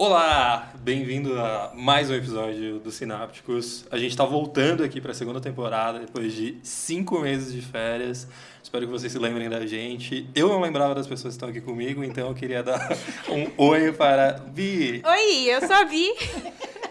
[0.00, 3.84] Olá, bem-vindo a mais um episódio do Sinápticos.
[3.90, 8.28] A gente está voltando aqui para a segunda temporada depois de cinco meses de férias.
[8.62, 10.30] Espero que vocês se lembrem da gente.
[10.36, 12.96] Eu não lembrava das pessoas que estão aqui comigo, então eu queria dar
[13.28, 15.02] um oi para Bi.
[15.04, 16.12] Oi, eu sou a Bi.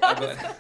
[0.02, 0.58] Agora,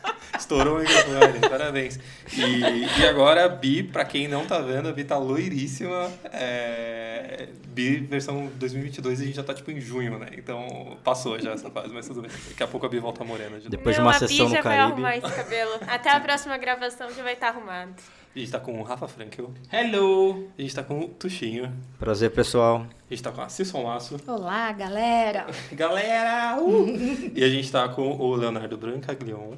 [0.47, 1.99] estourou o microfone, parabéns.
[2.33, 6.09] E, e agora a Bi, para quem não tá vendo, a Bi tá loiríssima.
[6.31, 10.27] É, Bi versão 2022 a gente já tá tipo em junho, né?
[10.37, 12.31] Então passou já essa fase, mas tudo bem.
[12.47, 13.59] Daqui a pouco a Bi volta morena.
[13.59, 14.91] De Depois Não, de uma a Bi sessão já no vai Caribe.
[14.93, 15.71] arrumar esse cabelo.
[15.85, 17.93] Até a próxima gravação já vai estar arrumado.
[18.33, 20.47] A gente tá com o Rafa Frankel, Hello!
[20.57, 22.85] a gente tá com o Tuxinho, Prazer, pessoal.
[23.09, 24.17] a gente tá com a Cisson Laço.
[24.27, 25.47] Olá, galera!
[25.73, 26.55] Galera!
[26.61, 27.31] Uh!
[27.33, 29.53] e a gente tá com o Leonardo Brancaglion.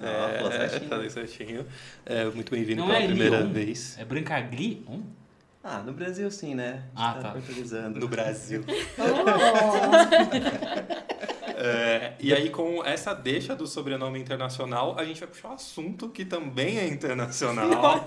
[0.00, 0.88] Ah, É, certinho.
[0.90, 1.66] falei certinho.
[2.04, 3.52] É, muito bem-vindo pela é primeira Lyon?
[3.52, 4.84] vez É Brancagli?
[4.88, 5.02] Hum?
[5.64, 6.82] Ah, no Brasil sim, né?
[6.94, 7.30] A Ah, gente tá.
[7.32, 7.98] portuguesando.
[8.00, 8.64] no Brasil.
[8.98, 9.92] Oh,
[11.60, 16.08] É, e aí, com essa deixa do sobrenome internacional, a gente vai puxar um assunto
[16.08, 18.04] que também é internacional.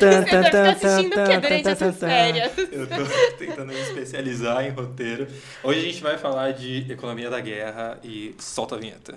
[0.00, 2.52] Tan, Você ficar tan, assistindo o que durante essas férias?
[2.58, 3.04] Eu tô
[3.38, 5.28] tentando me especializar em roteiro.
[5.62, 9.14] Hoje a gente vai falar de economia da guerra e solta a vinheta.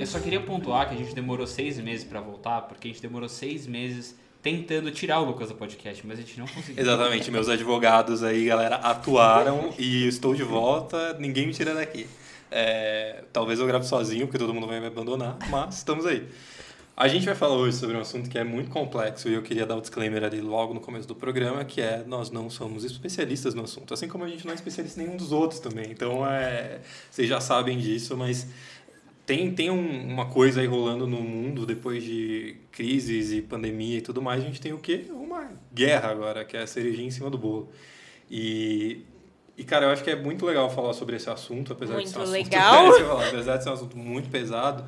[0.00, 3.02] Eu só queria pontuar que a gente demorou seis meses pra voltar, porque a gente
[3.02, 6.82] demorou seis meses tentando tirar o Lucas do podcast, mas a gente não conseguiu.
[6.82, 12.06] Exatamente, meus advogados aí, galera, atuaram e estou de volta, ninguém me tira daqui.
[12.50, 16.26] É, talvez eu grave sozinho, porque todo mundo vai me abandonar, mas estamos aí.
[17.00, 19.64] A gente vai falar hoje sobre um assunto que é muito complexo e eu queria
[19.64, 23.54] dar o disclaimer ali logo no começo do programa, que é nós não somos especialistas
[23.54, 25.92] no assunto, assim como a gente não é especialista em nenhum dos outros também.
[25.92, 28.48] Então, é, vocês já sabem disso, mas
[29.28, 34.00] tem, tem um- uma coisa aí rolando no mundo depois de crises e pandemia e
[34.00, 34.42] tudo mais.
[34.42, 35.04] A gente tem o quê?
[35.10, 37.68] Uma guerra agora, que é a cerejinha em cima do bolo.
[38.30, 39.04] E,
[39.54, 42.16] e cara, eu acho que é muito legal falar sobre esse assunto, apesar de ser
[42.18, 43.20] um Muito assunto, legal.
[43.28, 44.82] Apesar de ser um assunto muito pesado,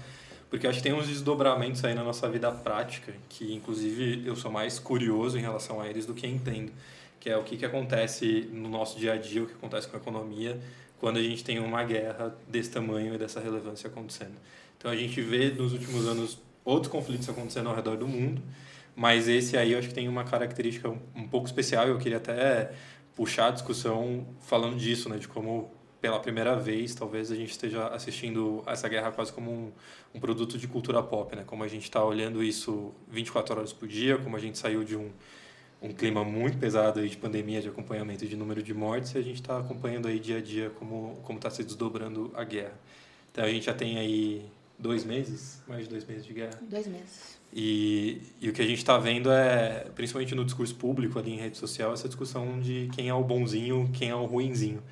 [0.48, 4.50] porque acho que tem uns desdobramentos aí na nossa vida prática, que inclusive eu sou
[4.50, 6.72] mais curioso em relação a eles do que entendo,
[7.20, 9.98] que é o que, que acontece no nosso dia a dia, o que acontece com
[9.98, 10.58] a economia,
[11.00, 14.34] quando a gente tem uma guerra desse tamanho e dessa relevância acontecendo.
[14.76, 18.42] Então a gente vê nos últimos anos outros conflitos acontecendo ao redor do mundo,
[18.94, 22.18] mas esse aí eu acho que tem uma característica um, pouco especial e eu queria
[22.18, 22.72] até
[23.16, 25.72] puxar a discussão falando disso, né, de como
[26.02, 29.72] pela primeira vez talvez a gente esteja assistindo essa guerra quase como um,
[30.14, 33.88] um produto de cultura pop, né, como a gente está olhando isso 24 horas por
[33.88, 35.10] dia, como a gente saiu de um
[35.82, 39.22] um clima muito pesado aí de pandemia, de acompanhamento de número de mortes, e a
[39.22, 42.78] gente está acompanhando aí dia a dia como como está se desdobrando a guerra.
[43.32, 44.44] Então a gente já tem aí
[44.78, 46.58] dois meses, mais de dois meses de guerra.
[46.62, 47.38] dois meses.
[47.52, 51.36] E, e o que a gente está vendo é, principalmente no discurso público ali em
[51.36, 54.82] rede social, essa discussão de quem é o bonzinho, quem é o ruinzinho.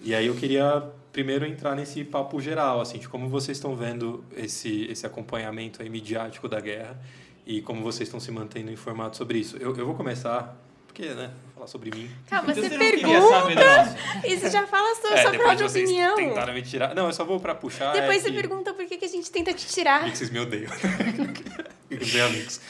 [0.00, 4.22] E aí eu queria primeiro entrar nesse papo geral, assim, de como vocês estão vendo
[4.36, 7.00] esse, esse acompanhamento aí midiático da guerra
[7.46, 9.56] e como vocês estão se mantendo informados sobre isso.
[9.58, 12.10] Eu, eu vou começar, porque, né, vou falar sobre mim.
[12.28, 15.84] Calma, Então você você pergunta e você já fala a sua, É, sua própria vocês
[15.88, 16.16] opinião.
[16.16, 16.94] tentaram me tirar...
[16.94, 17.92] Não, eu só vou para puxar...
[17.92, 20.06] Depois é você que- pergunta por que, que a gente tenta te tirar.
[20.08, 20.70] E vocês me odeiam.
[21.88, 22.60] tenho amigos.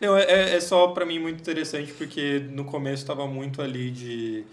[0.00, 4.44] Não, é, é só pra mim muito interessante porque no começo tava muito ali de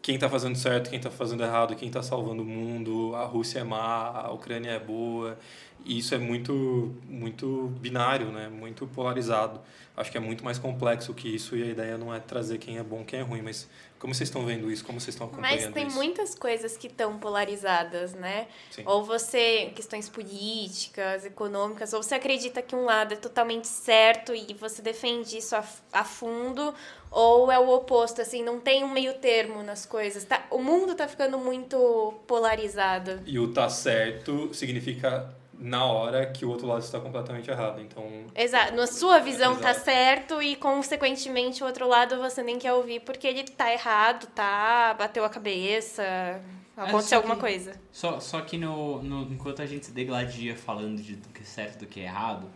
[0.00, 3.60] quem tá fazendo certo, quem tá fazendo errado, quem tá salvando o mundo, a Rússia
[3.60, 5.38] é má, a Ucrânia é boa.
[5.84, 8.48] E isso é muito, muito binário, né?
[8.48, 9.60] Muito polarizado.
[9.96, 12.78] Acho que é muito mais complexo que isso e a ideia não é trazer quem
[12.78, 14.84] é bom, quem é ruim, mas como vocês estão vendo isso?
[14.84, 15.96] Como vocês estão acompanhando Mas tem isso?
[15.96, 18.46] muitas coisas que estão polarizadas, né?
[18.70, 18.82] Sim.
[18.86, 24.54] Ou você, questões políticas, econômicas, ou você acredita que um lado é totalmente certo e
[24.54, 26.72] você defende isso a, a fundo,
[27.10, 30.24] ou é o oposto, assim, não tem um meio termo nas coisas.
[30.24, 33.20] Tá, o mundo tá ficando muito polarizado.
[33.26, 37.80] E o tá certo significa na hora que o outro lado está completamente errado.
[37.80, 38.04] Então,
[38.34, 38.74] Exato.
[38.76, 39.84] Na sua visão tá Exato.
[39.84, 44.94] certo e, consequentemente, o outro lado você nem quer ouvir porque ele tá errado, tá?
[44.98, 46.40] Bateu a cabeça,
[46.74, 47.72] só aconteceu alguma que- coisa.
[47.90, 51.44] Só, só que no, no- enquanto a gente se degladia falando de do que é
[51.44, 52.48] certo e do que é errado,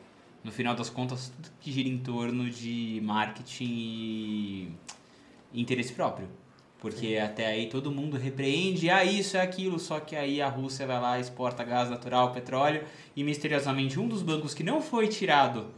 [0.44, 3.64] no final das contas, tudo que gira em torno de marketing
[5.52, 6.28] e interesse próprio.
[6.82, 10.84] Porque até aí todo mundo repreende, ah, isso é aquilo, só que aí a Rússia
[10.84, 12.82] vai lá, exporta gás natural, petróleo,
[13.14, 15.69] e misteriosamente um dos bancos que não foi tirado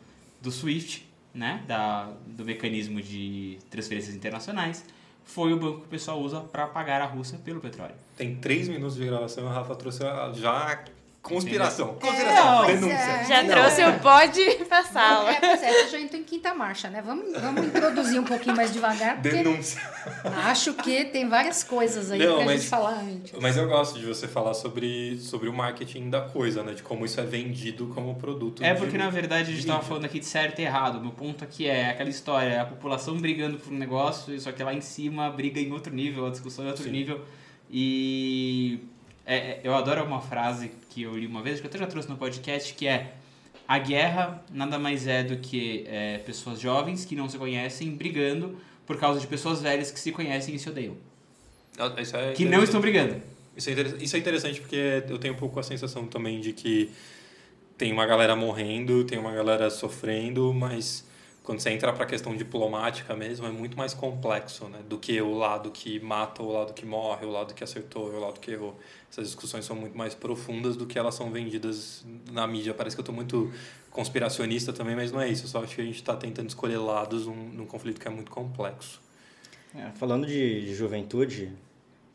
[0.41, 4.83] do SWIFT, né, da, do mecanismo de transferências internacionais,
[5.25, 7.95] foi o banco que o pessoal usa para pagar a Rússia pelo petróleo.
[8.17, 10.85] tem três minutos de gravação e o Rafa trouxe a- já
[11.25, 11.97] Conspiração.
[11.97, 12.09] Entendeu?
[12.11, 12.65] Conspiração.
[12.65, 12.95] É, denúncia.
[12.95, 13.25] é.
[13.25, 13.49] Já Não.
[13.51, 15.31] trouxe o bode pra sala.
[15.33, 17.03] É, pois é, eu já estou em quinta marcha, né?
[17.05, 19.81] Vamos, vamos introduzir um pouquinho mais devagar, Denúncia.
[20.45, 23.33] acho que tem várias coisas aí Não, pra mas- gente falar antes.
[23.41, 26.75] Mas eu gosto de você falar sobre, sobre o marketing da coisa, né?
[26.75, 28.63] De como isso é vendido como produto.
[28.63, 31.01] É de- porque na verdade a gente tava falando aqui de certo e errado.
[31.01, 34.75] Meu ponto aqui é aquela história, a população brigando por um negócio, só que lá
[34.75, 36.91] em cima briga em outro nível, a discussão é outro Sim.
[36.91, 37.21] nível.
[37.77, 38.79] E
[39.27, 41.87] é, é, eu adoro uma frase que eu li uma vez, que eu até já
[41.87, 43.15] trouxe no podcast, que é
[43.67, 48.59] a guerra nada mais é do que é, pessoas jovens que não se conhecem brigando
[48.87, 50.97] por causa de pessoas velhas que se conhecem e se odeiam.
[51.99, 53.17] Isso é Que não estão brigando.
[53.57, 56.91] Isso é, isso é interessante porque eu tenho um pouco a sensação também de que
[57.79, 61.07] tem uma galera morrendo, tem uma galera sofrendo, mas
[61.45, 64.79] quando você entra para a questão diplomática mesmo, é muito mais complexo, né?
[64.89, 68.19] Do que o lado que mata, o lado que morre, o lado que acertou, o
[68.19, 68.77] lado que errou.
[69.11, 72.73] Essas discussões são muito mais profundas do que elas são vendidas na mídia.
[72.75, 73.53] Parece que eu estou muito
[73.91, 75.45] conspiracionista também, mas não é isso.
[75.45, 78.11] Eu só acho que a gente está tentando escolher lados num, num conflito que é
[78.11, 79.01] muito complexo.
[79.77, 81.53] É, falando de, de juventude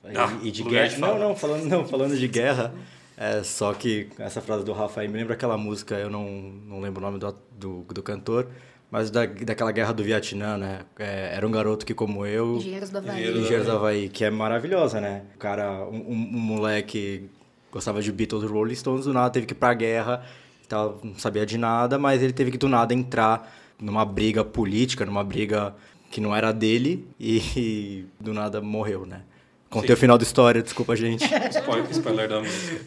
[0.06, 0.96] e- Ah, e de lugar guerra.
[0.96, 2.74] de Não, não, falando, não, falando de guerra.
[3.16, 6.80] É, só que essa frase do Rafa aí me lembra aquela música, eu não, não
[6.80, 8.48] lembro o nome do, do, do cantor,
[8.92, 10.80] mas da, daquela guerra do Vietnã, né?
[10.98, 13.30] É, era um garoto que, como eu, Engenheiros do Havaí.
[13.30, 15.24] Engenheiros do Havaí, que é maravilhosa, né?
[15.36, 17.30] O cara, um, um, um moleque
[17.72, 20.24] gostava de Beatles e Rolling Stones, do nada teve que ir pra guerra,
[20.68, 25.06] tal, não sabia de nada, mas ele teve que do nada entrar numa briga política,
[25.06, 25.76] numa briga
[26.12, 29.22] que não era dele e, do nada morreu, né?
[29.70, 29.94] Contei Sim.
[29.94, 31.24] o final da história, desculpa, gente.
[31.54, 32.82] Spoiler, spoiler da música.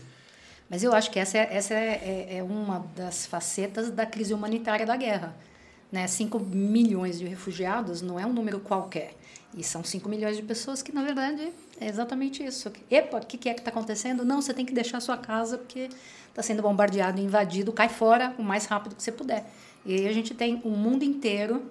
[0.69, 4.35] Mas eu acho que essa, é, essa é, é- é uma das facetas da crise
[4.35, 5.37] humanitária da guerra.
[5.93, 6.07] Né?
[6.07, 9.15] 5 milhões de refugiados não é um número qualquer.
[9.55, 12.73] E são 5 milhões de pessoas que, na verdade, é exatamente isso.
[12.91, 14.25] Epa, o que, que é que está acontecendo?
[14.25, 15.91] Não, você tem que deixar a sua casa porque
[16.31, 19.45] está sendo bombardeado, invadido, cai fora o mais rápido que você puder.
[19.85, 21.71] E aí a gente tem o mundo inteiro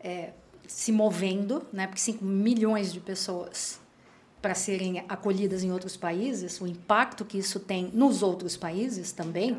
[0.00, 0.30] é,
[0.66, 1.86] se movendo, né?
[1.86, 3.80] porque 5 milhões de pessoas
[4.40, 9.56] para serem acolhidas em outros países, o impacto que isso tem nos outros países também.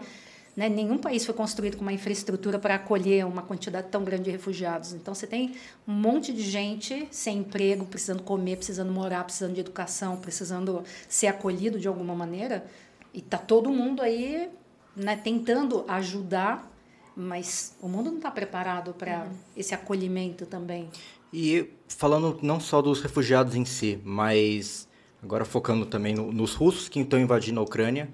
[0.55, 0.69] Né?
[0.69, 4.93] Nenhum país foi construído com uma infraestrutura para acolher uma quantidade tão grande de refugiados.
[4.93, 5.55] Então, você tem
[5.87, 11.27] um monte de gente sem emprego, precisando comer, precisando morar, precisando de educação, precisando ser
[11.27, 12.65] acolhido de alguma maneira.
[13.13, 14.49] E está todo mundo aí
[14.95, 16.71] né, tentando ajudar,
[17.15, 19.27] mas o mundo não está preparado para
[19.57, 20.89] esse acolhimento também.
[21.31, 24.87] E falando não só dos refugiados em si, mas
[25.21, 28.07] agora focando também no- nos russos que estão invadindo a Ucrânia,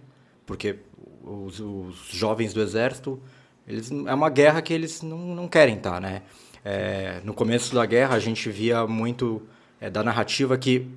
[0.45, 0.77] porque
[1.23, 3.19] os, os jovens do exército,
[3.67, 6.23] eles, é uma guerra que eles não, não querem estar, né?
[6.63, 9.41] É, no começo da guerra, a gente via muito
[9.79, 10.87] é, da narrativa que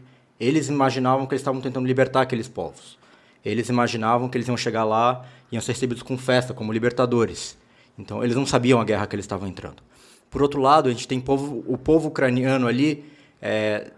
[0.41, 2.99] eles imaginavam que eles estavam tentando libertar aqueles povos.
[3.45, 7.57] Eles imaginavam que eles iam chegar lá e iam ser recebidos com festa, como libertadores.
[7.99, 9.83] Então, eles não sabiam a guerra que eles estavam entrando.
[10.31, 13.05] Por outro lado, a gente tem povo, o povo ucraniano ali,
[13.41, 13.91] é,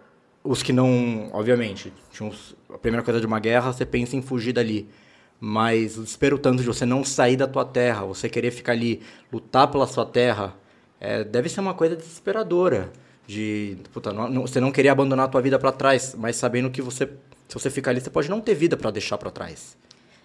[0.43, 2.33] os que não, obviamente, tinham
[2.69, 4.89] a primeira coisa de uma guerra, você pensa em fugir dali.
[5.47, 9.03] Mas o desespero tanto de você não sair da tua terra, você querer ficar ali,
[9.31, 10.55] lutar pela sua terra,
[10.99, 12.91] é, deve ser uma coisa desesperadora.
[13.27, 16.81] De, puta, não- você não querer abandonar a tua vida para trás, mas sabendo que
[16.81, 17.07] você,
[17.47, 19.77] se você ficar ali, você pode não ter vida para deixar para trás.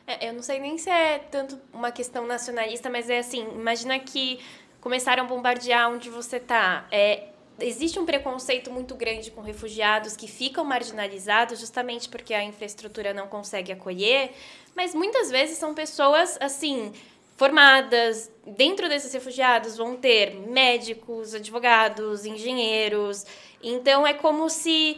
[0.07, 3.99] É, eu não sei nem se é tanto uma questão nacionalista, mas é assim, imagina
[3.99, 4.39] que
[4.79, 6.87] começaram a bombardear onde você tá.
[6.89, 7.27] É,
[7.61, 13.27] existe um preconceito muito grande com refugiados que ficam marginalizados justamente porque a infraestrutura não
[13.27, 14.31] consegue acolher,
[14.75, 16.93] mas muitas vezes são pessoas assim
[17.37, 18.31] formadas.
[18.45, 23.25] Dentro desses refugiados vão ter médicos, advogados, engenheiros.
[23.63, 24.97] Então é como se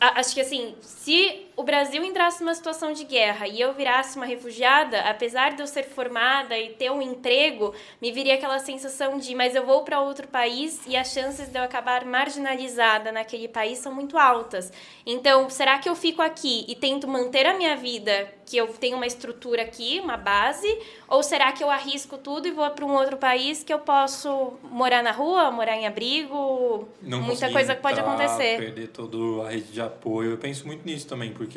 [0.00, 4.24] acho que assim, se o Brasil entrasse numa situação de guerra e eu virasse uma
[4.24, 9.34] refugiada, apesar de eu ser formada e ter um emprego, me viria aquela sensação de,
[9.34, 13.78] mas eu vou para outro país e as chances de eu acabar marginalizada naquele país
[13.78, 14.72] são muito altas.
[15.04, 18.96] Então, será que eu fico aqui e tento manter a minha vida, que eu tenho
[18.96, 20.68] uma estrutura aqui, uma base,
[21.08, 24.54] ou será que eu arrisco tudo e vou para um outro país que eu posso
[24.62, 26.86] morar na rua, morar em abrigo?
[27.02, 28.58] não Muita coisa pode acontecer.
[28.58, 30.30] Perder toda a rede de apoio.
[30.30, 31.47] Eu penso muito nisso também, porque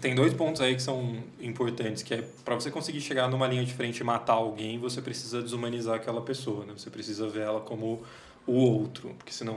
[0.00, 3.64] tem dois pontos aí que são importantes, que é para você conseguir chegar numa linha
[3.64, 6.72] de frente e matar alguém, você precisa desumanizar aquela pessoa, né?
[6.76, 8.02] Você precisa ver ela como
[8.46, 9.54] o outro, porque senão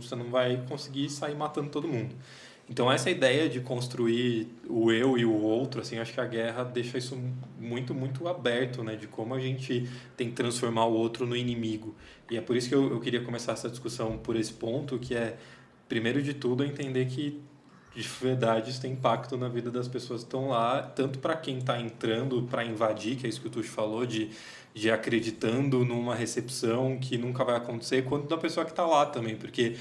[0.00, 2.14] você não vai conseguir sair matando todo mundo.
[2.70, 6.64] Então essa ideia de construir o eu e o outro, assim, acho que a guerra
[6.64, 7.18] deixa isso
[7.58, 8.94] muito, muito aberto, né?
[8.94, 11.94] De como a gente tem que transformar o outro no inimigo.
[12.30, 15.14] E é por isso que eu, eu queria começar essa discussão por esse ponto, que
[15.14, 15.38] é,
[15.88, 17.40] primeiro de tudo, entender que
[17.98, 21.58] de verdade isso tem impacto na vida das pessoas que estão lá, tanto para quem
[21.58, 24.30] está entrando para invadir, que é isso que o Tuxo falou, de,
[24.72, 29.34] de acreditando numa recepção que nunca vai acontecer, quanto da pessoa que está lá também,
[29.34, 29.76] porque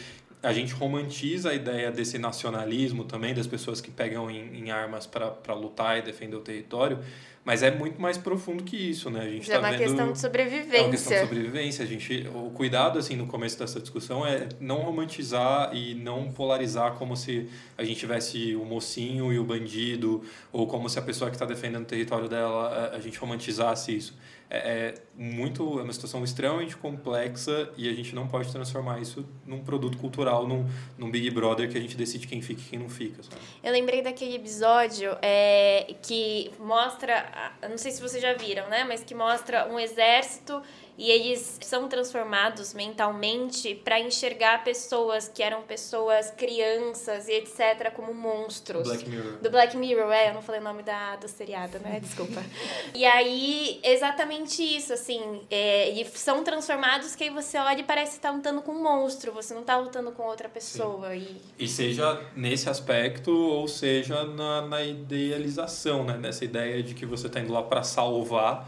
[0.47, 5.05] a gente romantiza a ideia desse nacionalismo também, das pessoas que pegam em, em armas
[5.05, 6.99] para lutar e defender o território,
[7.43, 9.21] mas é muito mais profundo que isso, né?
[9.21, 9.79] A gente Já é tá uma vendo...
[9.79, 10.77] questão de sobrevivência.
[10.77, 11.83] É uma questão de sobrevivência.
[11.83, 16.93] A gente, o cuidado, assim, no começo dessa discussão é não romantizar e não polarizar
[16.93, 21.29] como se a gente tivesse o mocinho e o bandido, ou como se a pessoa
[21.29, 24.13] que está defendendo o território dela, a gente romantizasse isso
[24.49, 29.27] é, é, muito é uma situação extremamente complexa e a gente não pode transformar isso
[29.45, 30.65] num produto cultural, num,
[30.97, 33.21] num Big Brother que a gente decide quem fica e quem não fica.
[33.23, 33.35] Sabe?
[33.61, 39.03] Eu lembrei daquele episódio é, que mostra, não sei se vocês já viram, né, mas
[39.03, 40.61] que mostra um exército
[40.97, 48.13] e eles são transformados mentalmente para enxergar pessoas que eram pessoas crianças e etc como
[48.13, 48.83] monstros.
[48.83, 49.37] Black Mirror.
[49.37, 51.99] Do Black Mirror, é, eu não falei o nome da, do seriado, né?
[51.99, 52.43] Desculpa.
[52.95, 58.15] e aí, exatamente isso, assim, é, eles são transformados que aí você olha e parece
[58.15, 61.15] estar tá lutando com um monstro, você não está lutando com outra pessoa.
[61.15, 61.39] E...
[61.59, 66.17] e seja nesse aspecto ou seja na, na idealização, né?
[66.17, 68.67] Nessa ideia de que você está indo lá para salvar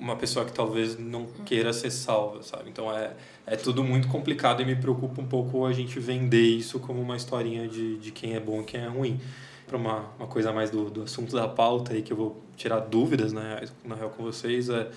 [0.00, 2.70] uma pessoa que talvez não queira ser salva, sabe?
[2.70, 3.12] Então é,
[3.46, 7.16] é tudo muito complicado e me preocupa um pouco a gente vender isso como uma
[7.16, 9.20] historinha de, de quem é bom e quem é ruim.
[9.66, 12.80] Para uma, uma coisa mais do, do assunto da pauta aí que eu vou tirar
[12.80, 14.90] dúvidas, né, na real com vocês, é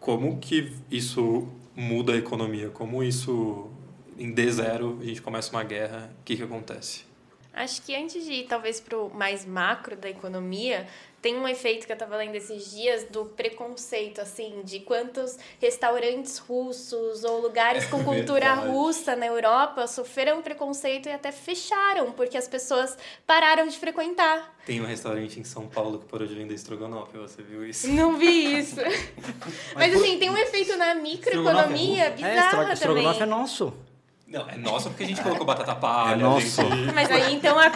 [0.00, 2.70] como que isso muda a economia?
[2.70, 3.68] Como isso,
[4.18, 7.07] em D0, a gente começa uma guerra, o que, que acontece?
[7.52, 10.86] Acho que antes de ir talvez para o mais macro da economia,
[11.20, 16.38] tem um efeito que eu estava lendo esses dias do preconceito, assim, de quantos restaurantes
[16.38, 22.46] russos ou lugares com cultura russa na Europa sofreram preconceito e até fecharam, porque as
[22.46, 24.56] pessoas pararam de frequentar.
[24.64, 27.88] Tem um restaurante em São Paulo que parou de vender estrogonofe, você viu isso?
[27.88, 28.76] Não vi isso.
[29.74, 32.72] Mas, assim, tem um efeito na microeconomia é bizarro é, também.
[32.74, 33.87] Estrogonofe é nosso.
[34.28, 36.12] Não, é nossa porque a gente colocou batata palha.
[36.12, 36.60] É nosso.
[36.60, 36.92] Gente...
[36.92, 37.70] Mas aí então a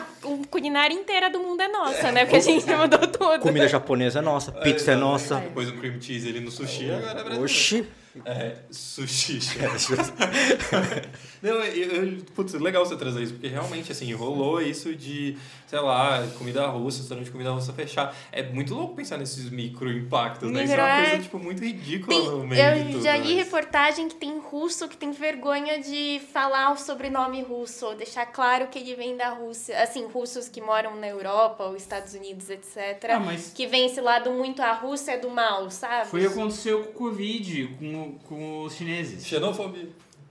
[0.50, 2.25] culinária inteira do mundo é nossa, né?
[2.25, 3.40] Porque a gente mudou tudo.
[3.40, 5.37] Comida japonesa é nossa, pizza é, é nossa.
[5.37, 7.44] Depois um cream cheese ali no sushi, agora é brasileiro.
[7.44, 7.87] Oxi.
[8.25, 9.38] É, sushi.
[11.42, 15.81] Não, eu, eu, putz, legal você trazer isso, porque realmente, assim, rolou isso de, sei
[15.81, 18.14] lá, comida russa, restaurante de comida russa fechar.
[18.31, 20.64] É muito louco pensar nesses micro impactos, né?
[20.64, 23.35] Isso é uma coisa, tipo, muito ridícula tem, no meio Eu de tudo, já li
[23.35, 23.45] mas...
[23.45, 28.69] reportagem que tem russo que tem vergonha de falar o sobrenome russo, ou deixar claro
[28.69, 29.83] que ele vem da Rússia.
[29.83, 33.11] Assim, russos que moram na Europa, ou Estados Unidos, etc.
[33.11, 33.52] Ah, mas...
[33.54, 36.09] Que vem esse lado muito, a Rússia é do mal, sabe?
[36.09, 39.25] Foi o que aconteceu com o Covid, com com, os chineses.
[39.25, 39.88] Xenofobia.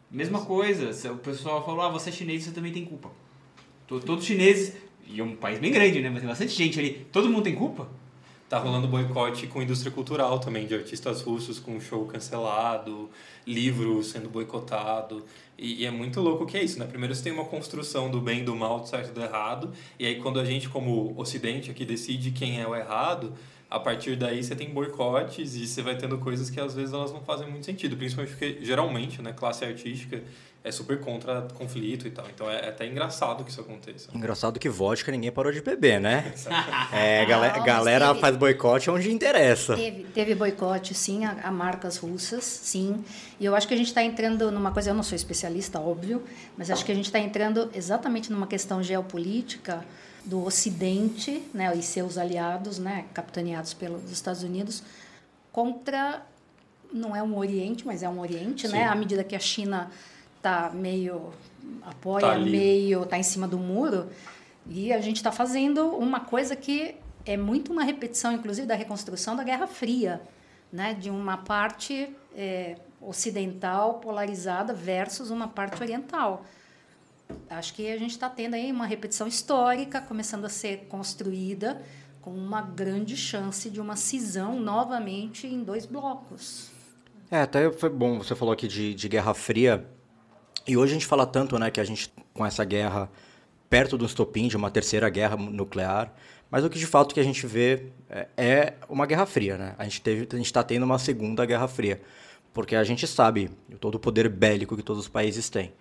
[0.09, 1.11] Mesma coisa.
[1.11, 3.09] O pessoal falou, ah, você é chinês, você também tem culpa.
[3.87, 4.75] Todos chineses,
[5.05, 6.09] e é um país bem grande, né?
[6.09, 7.07] Mas tem bastante gente ali.
[7.11, 7.87] Todo mundo tem culpa?
[8.51, 13.09] Tá rolando boicote com indústria cultural também, de artistas russos com show cancelado,
[13.47, 15.23] livro sendo boicotado.
[15.57, 16.85] E, e, é muito louco que é isso, né?
[16.85, 19.71] Primeiro você tem uma construção do bem do mal, do certo e do errado.
[19.97, 23.33] E aí quando a gente, como ocidente aqui, decide quem é o errado,
[23.71, 27.13] a partir daí você tem boicotes e você vai tendo coisas que às vezes elas
[27.13, 30.21] não fazem muito sentido, principalmente porque geralmente, né, classe artística
[30.61, 32.25] é super contra conflito e tal.
[32.35, 34.09] Então é, é até engraçado que isso aconteça.
[34.13, 36.33] Engraçado que vodka ninguém parou de beber, né?
[36.91, 39.73] é, galera, galera teve, faz boicote onde interessa.
[39.77, 43.01] Teve, teve boicote, sim, a, a, marcas russas, sim.
[43.39, 46.21] E eu acho que a gente está entrando numa coisa, eu não sou especialista, óbvio,
[46.57, 49.85] mas acho que a gente está entrando exatamente numa questão geopolítica
[50.25, 54.83] do Ocidente né, e seus aliados, né, capitaneados pelos Estados Unidos,
[55.51, 56.25] contra
[56.93, 58.83] não é um Oriente, mas é um Oriente, né?
[58.83, 59.89] À medida que a China
[60.37, 61.31] está meio
[61.83, 64.09] apoia, tá meio está em cima do muro,
[64.67, 69.35] e a gente está fazendo uma coisa que é muito uma repetição, inclusive, da reconstrução
[69.35, 70.21] da Guerra Fria,
[70.71, 70.93] né?
[70.93, 76.45] De uma parte é, ocidental polarizada versus uma parte oriental
[77.50, 81.81] acho que a gente está tendo aí uma repetição histórica começando a ser construída
[82.21, 86.69] com uma grande chance de uma cisão novamente em dois blocos.
[87.29, 89.88] É, até foi bom, você falou aqui de, de Guerra Fria,
[90.67, 93.09] e hoje a gente fala tanto, né, que a gente, com essa guerra,
[93.69, 96.13] perto do estopim de uma terceira guerra nuclear,
[96.51, 99.73] mas o que de fato que a gente vê é, é uma Guerra Fria, né?
[99.77, 102.01] A gente teve, a gente está tendo uma segunda Guerra Fria,
[102.53, 105.71] porque a gente sabe todo o poder bélico que todos os países têm.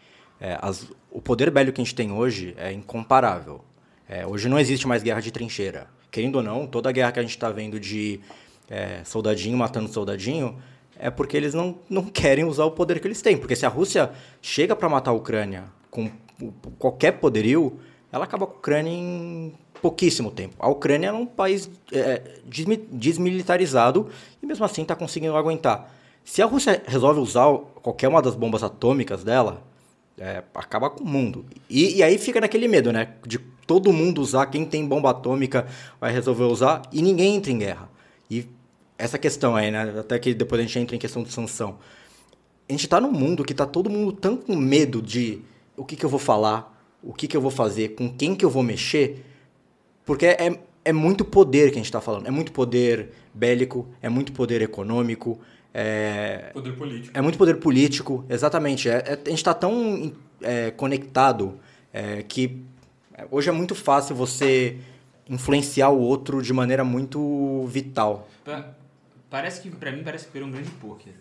[0.41, 3.61] É, as, o poder bélico que a gente tem hoje é incomparável.
[4.09, 5.87] É, hoje não existe mais guerra de trincheira.
[6.11, 8.21] Querendo ou não, toda a guerra que a gente está vendo de
[8.69, 10.57] é, soldadinho matando soldadinho
[10.99, 13.37] é porque eles não, não querem usar o poder que eles têm.
[13.37, 16.11] Porque se a Rússia chega para matar a Ucrânia com
[16.79, 17.79] qualquer poderio,
[18.11, 20.55] ela acaba com a Ucrânia em pouquíssimo tempo.
[20.59, 22.23] A Ucrânia é um país é,
[22.91, 24.09] desmilitarizado
[24.43, 25.95] e mesmo assim está conseguindo aguentar.
[26.25, 27.47] Se a Rússia resolve usar
[27.83, 29.63] qualquer uma das bombas atômicas dela,
[30.21, 31.47] é, acaba com o mundo.
[31.69, 33.15] E, e, aí fica naquele medo, né?
[33.27, 35.67] De todo mundo usar, quem tem bomba atômica
[35.99, 37.89] vai resolver usar e ninguém entra em guerra.
[38.31, 38.47] E
[38.99, 39.95] essa questão aí, né?
[39.99, 41.79] Até que depois a gente entra em questão de sanção.
[42.69, 45.41] A gente está num mundo que está todo mundo tão com medo de
[45.75, 48.45] o que, que eu vou falar, o que, que eu vou fazer, com quem que
[48.45, 49.25] eu vou mexer,
[50.05, 52.27] porque é, é muito poder que a gente está falando.
[52.27, 55.41] É muito poder bélico, é muito poder econômico,
[55.73, 57.19] é, poder político.
[57.19, 58.89] É muito poder político, exatamente.
[58.89, 60.13] É, é, a gente está tão
[60.43, 61.59] é, conectado
[61.93, 62.63] é, que
[63.31, 64.79] hoje é muito fácil você
[65.29, 68.29] influenciar o outro de maneira muito vital.
[69.29, 71.15] Parece que, para mim, parece que virou um grande pôquer.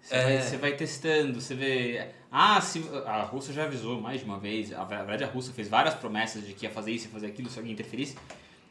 [0.00, 0.22] Você, é...
[0.22, 2.06] vai, você vai testando, você vê.
[2.30, 4.72] Ah, se, a Rússia já avisou mais de uma vez.
[4.72, 7.50] A verdade, a Rússia fez várias promessas de que ia fazer isso e fazer aquilo
[7.50, 8.16] se alguém interferisse.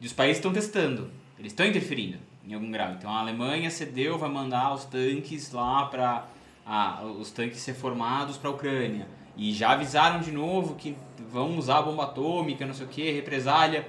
[0.00, 1.10] E os países estão testando.
[1.38, 2.16] Eles estão interferindo
[2.48, 2.92] em algum grau.
[2.92, 6.26] Então a Alemanha cedeu, vai mandar os tanques lá para.
[6.64, 9.08] Ah, os tanques ser formados para a Ucrânia.
[9.36, 10.96] E já avisaram de novo que
[11.30, 13.88] vão usar a bomba atômica, não sei o que, represália.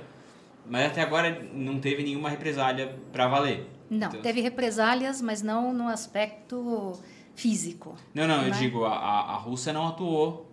[0.66, 3.68] Mas até agora não teve nenhuma represália para valer.
[3.90, 6.94] Não, então, teve represálias, mas não no aspecto
[7.36, 7.96] físico.
[8.14, 8.50] Não, não, né?
[8.50, 10.50] eu digo, a, a Rússia não atuou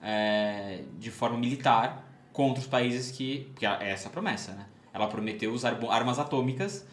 [0.00, 3.48] é, de forma militar contra os países que.
[3.52, 4.66] Porque é essa a promessa, né?
[4.94, 6.86] Ela prometeu usar armas atômicas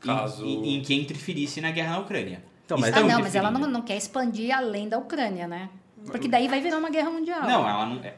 [0.00, 0.44] Caso...
[0.44, 2.42] em, em, em que interferisse na guerra na Ucrânia.
[2.64, 5.70] Então, mas ah, não, mas ela não, não quer expandir além da Ucrânia, né?
[6.06, 7.42] Porque daí vai virar uma guerra mundial.
[7.42, 8.02] Não, ela não.
[8.02, 8.14] É,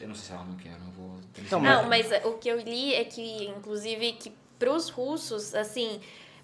[0.00, 1.18] eu não sei se ela não quer, não vou.
[1.38, 6.00] Então, não, mas o que eu li é que, inclusive, que para os russos, assim,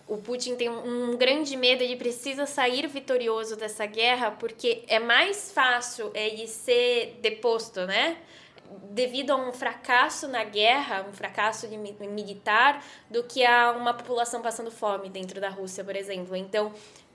[0.06, 5.52] o Putin tem um grande medo, ele precisa sair vitorioso dessa guerra, porque é mais
[5.52, 8.16] fácil ele ser deposto, né?
[8.90, 14.70] Devido a um fracasso na guerra, um fracasso militar, do que a uma população passando
[14.70, 16.36] fome dentro da Rússia, por exemplo.
[16.36, 16.72] Então,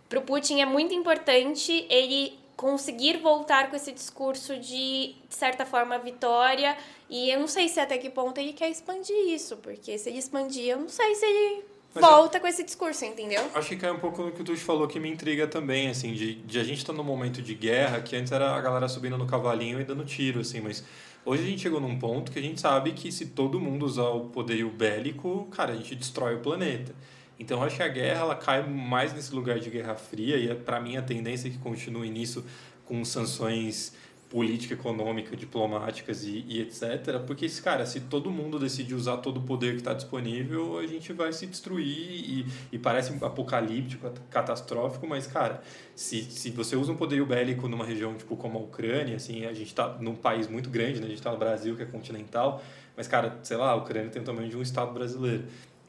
[0.10, 5.66] para o Putin é muito importante ele conseguir voltar com esse discurso de, de certa
[5.66, 6.78] forma, vitória.
[7.10, 10.20] E eu não sei se até que ponto ele quer expandir isso, porque se ele
[10.20, 13.42] expandir, eu não sei se ele mas volta eu, com esse discurso, entendeu?
[13.54, 16.14] Acho que cai um pouco no que o Tuxo falou que me intriga também, assim,
[16.14, 18.88] de, de a gente estar tá num momento de guerra, que antes era a galera
[18.90, 20.84] subindo no cavalinho e dando tiro, assim, mas
[21.26, 24.10] hoje a gente chegou num ponto que a gente sabe que se todo mundo usar
[24.10, 26.94] o poderio bélico, cara, a gente destrói o planeta.
[27.40, 30.56] Então acho que a guerra ela cai mais nesse lugar de guerra fria e é,
[30.56, 32.46] para mim a tendência é que continue nisso
[32.86, 33.94] com sanções
[34.36, 37.22] política, econômica, diplomáticas e, e, etc.
[37.26, 41.14] Porque, cara, se todo mundo decidir usar todo o poder que está disponível, a gente
[41.14, 45.62] vai se destruir e, e parece apocalíptico, catastrófico, mas, cara,
[45.96, 49.54] se, se você usa um poderio bélico numa região tipo como a Ucrânia, assim, a
[49.54, 51.06] gente está num país muito grande, né?
[51.06, 52.62] a gente está no Brasil, que é continental,
[52.98, 55.46] mas, cara, sei lá, a Ucrânia tem o tamanho de um estado brasileiro.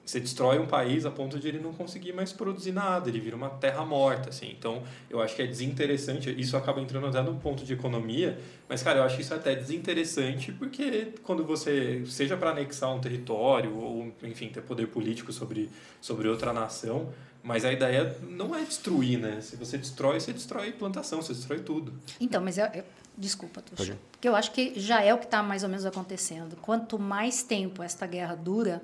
[0.07, 3.35] Você destrói um país a ponto de ele não conseguir mais produzir nada, ele vira
[3.35, 4.55] uma terra morta, assim.
[4.57, 8.39] Então, eu acho que é desinteressante, isso acaba entrando até no ponto de economia,
[8.69, 13.77] mas, cara, eu acho isso até desinteressante porque quando você, seja para anexar um território
[13.77, 15.69] ou, enfim, ter poder político sobre,
[16.01, 19.41] sobre outra nação, mas a ideia não é destruir, né?
[19.41, 21.93] Se você destrói, você destrói plantação, você destrói tudo.
[22.21, 22.85] Então, mas eu, eu
[23.19, 26.57] desculpa, Tuxo, porque eu acho que já é o que está mais ou menos acontecendo.
[26.57, 28.83] Quanto mais tempo esta guerra dura,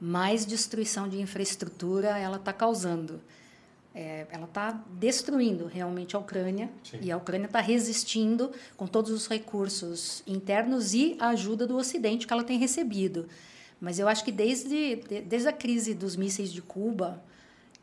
[0.00, 3.20] mais destruição de infraestrutura ela está causando.
[3.94, 6.98] É, ela está destruindo realmente a Ucrânia Sim.
[7.00, 12.26] e a Ucrânia está resistindo com todos os recursos internos e a ajuda do Ocidente
[12.26, 13.28] que ela tem recebido.
[13.80, 17.22] Mas eu acho que desde, desde a crise dos mísseis de Cuba,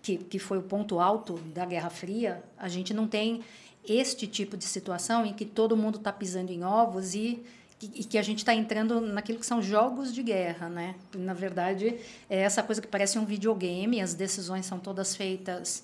[0.02, 3.41] que, que foi o ponto alto da Guerra Fria, a gente não tem
[3.88, 7.41] este tipo de situação em que todo mundo está pisando em ovos e
[7.82, 10.96] e que a gente está entrando naquilo que são jogos de guerra, né?
[11.15, 11.98] Na verdade,
[12.30, 15.84] é essa coisa que parece um videogame, as decisões são todas feitas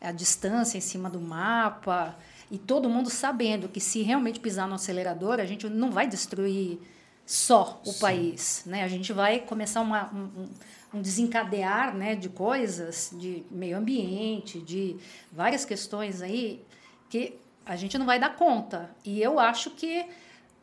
[0.00, 2.16] à distância, em cima do mapa,
[2.50, 6.78] e todo mundo sabendo que se realmente pisar no acelerador, a gente não vai destruir
[7.26, 7.98] só o Sim.
[7.98, 8.84] país, né?
[8.84, 10.48] A gente vai começar uma, um,
[10.94, 14.96] um desencadear, né, de coisas, de meio ambiente, de
[15.32, 16.62] várias questões aí
[17.08, 18.90] que a gente não vai dar conta.
[19.04, 20.06] E eu acho que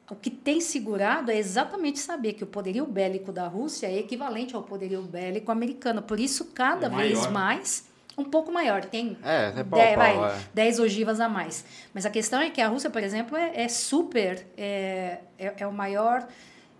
[0.10, 4.56] o que tem segurado é exatamente saber que o poderio bélico da Rússia é equivalente
[4.56, 6.02] ao poderio bélico americano.
[6.02, 7.86] Por isso, cada é vez mais,
[8.18, 8.84] um pouco maior.
[8.84, 10.44] Tem é, é pau, dez, pau, vai, é.
[10.54, 11.64] 10 ogivas a mais.
[11.94, 14.46] Mas a questão é que a Rússia, por exemplo, é, é super.
[14.58, 16.28] É, é, é, o maior.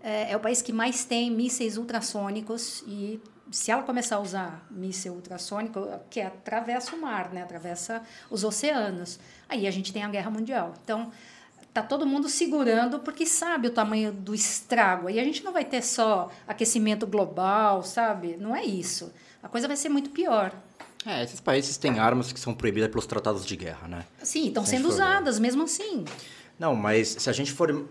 [0.02, 3.20] É, é o país que mais tem mísseis ultrassônicos e
[3.52, 7.42] se ela começar a usar míssil ultrassônico, que atravessa o mar, né?
[7.42, 10.74] atravessa os oceanos, aí a gente tem a guerra mundial.
[10.82, 11.12] Então,
[11.72, 15.08] tá todo mundo segurando porque sabe o tamanho do estrago.
[15.08, 18.36] E a gente não vai ter só aquecimento global, sabe?
[18.38, 19.12] Não é isso.
[19.42, 20.52] A coisa vai ser muito pior.
[21.04, 24.04] É, esses países têm armas que são proibidas pelos tratados de guerra, né?
[24.22, 24.94] Sim, estão sendo for ver.
[24.94, 26.04] usadas mesmo assim.
[26.58, 27.86] Não, mas se a gente for.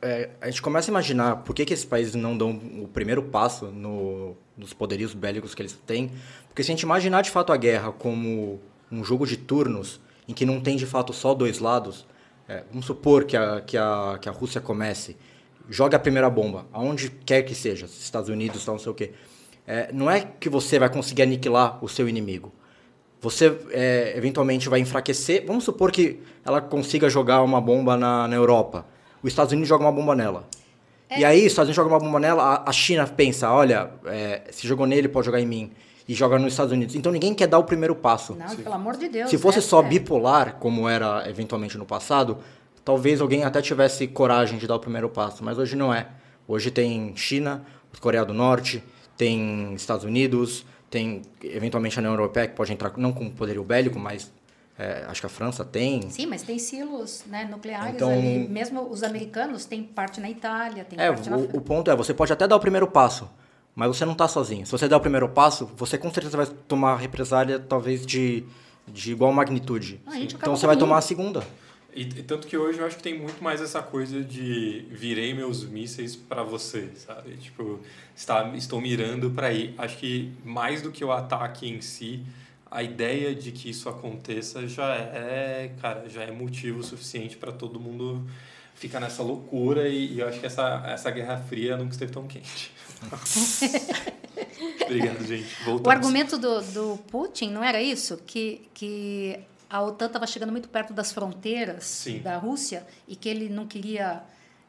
[0.00, 3.24] é, a gente começa a imaginar por que, que esses países não dão o primeiro
[3.24, 6.12] passo no, nos poderios bélicos que eles têm.
[6.46, 8.60] Porque se a gente imaginar de fato a guerra como
[8.92, 12.06] um jogo de turnos, em que não tem de fato só dois lados,
[12.48, 15.16] é, vamos supor que a, que, a, que a Rússia comece,
[15.68, 19.12] joga a primeira bomba, aonde quer que seja, Estados Unidos, tal, não sei o quê.
[19.66, 22.52] É, não é que você vai conseguir aniquilar o seu inimigo
[23.24, 25.44] você é, eventualmente vai enfraquecer.
[25.46, 28.86] Vamos supor que ela consiga jogar uma bomba na, na Europa.
[29.22, 30.46] Os Estados Unidos joga uma bomba nela.
[31.16, 34.42] E aí, os Estados Unidos joga uma bomba nela, a, a China pensa, olha, é,
[34.50, 35.72] se jogou nele, pode jogar em mim.
[36.06, 36.94] E joga nos Estados Unidos.
[36.94, 38.34] Então ninguém quer dar o primeiro passo.
[38.34, 39.30] Não, pelo amor de Deus.
[39.30, 39.88] Se fosse é, só é.
[39.88, 42.38] bipolar, como era eventualmente no passado,
[42.84, 45.42] talvez alguém até tivesse coragem de dar o primeiro passo.
[45.42, 46.08] Mas hoje não é.
[46.46, 47.64] Hoje tem China,
[48.00, 48.84] Coreia do Norte,
[49.16, 53.98] tem Estados Unidos, tem eventualmente a União Europeia que pode entrar, não com poderio bélico,
[53.98, 54.30] mas
[54.78, 56.10] é, acho que a França tem.
[56.10, 58.46] Sim, mas tem silos né, nucleares Então- ali.
[58.48, 62.12] Mesmo os americanos têm parte na Itália, tem É, parte na o ponto é, você
[62.12, 63.28] pode até dar o primeiro passo,
[63.74, 64.64] mas você não está sozinho.
[64.64, 68.44] Se você der o primeiro passo, você com certeza vai tomar represália talvez de,
[68.86, 70.00] de igual magnitude.
[70.06, 71.44] Ah, Então você vai tomar a segunda.
[71.94, 75.32] E, e tanto que hoje eu acho que tem muito mais essa coisa de virei
[75.32, 77.36] meus mísseis para você, sabe?
[77.36, 77.80] Tipo,
[78.14, 79.74] está, estou mirando para ir.
[79.78, 82.24] Acho que mais do que o ataque em si,
[82.68, 87.78] a ideia de que isso aconteça já é, cara, já é motivo suficiente para todo
[87.78, 88.26] mundo
[88.74, 92.26] ficar nessa loucura e, e eu acho que essa, essa Guerra Fria nunca esteve tão
[92.26, 92.72] quente.
[94.84, 95.54] Obrigado, gente.
[95.64, 95.86] Voltamos.
[95.86, 98.16] O argumento do, do Putin não era isso?
[98.18, 99.38] Que, que
[99.68, 102.20] a OTAN estava chegando muito perto das fronteiras Sim.
[102.20, 104.22] da Rússia e que ele não queria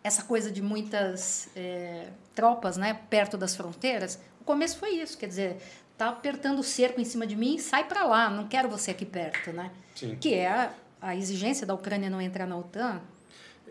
[0.03, 4.19] essa coisa de muitas eh, tropas né, perto das fronteiras.
[4.39, 5.57] O começo foi isso, quer dizer,
[5.97, 9.05] tá apertando o cerco em cima de mim, sai para lá, não quero você aqui
[9.05, 9.71] perto, né?
[9.95, 10.15] Sim.
[10.15, 13.01] Que é a, a exigência da Ucrânia não entrar na OTAN.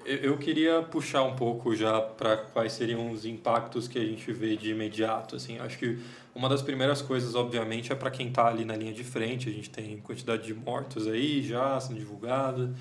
[0.04, 4.54] Eu queria puxar um pouco já para quais seriam os impactos que a gente vê
[4.54, 5.36] de imediato.
[5.36, 5.98] Assim, acho que
[6.34, 9.48] uma das primeiras coisas, obviamente, é para quem está ali na linha de frente.
[9.48, 12.74] A gente tem quantidade de mortos aí já sendo divulgada.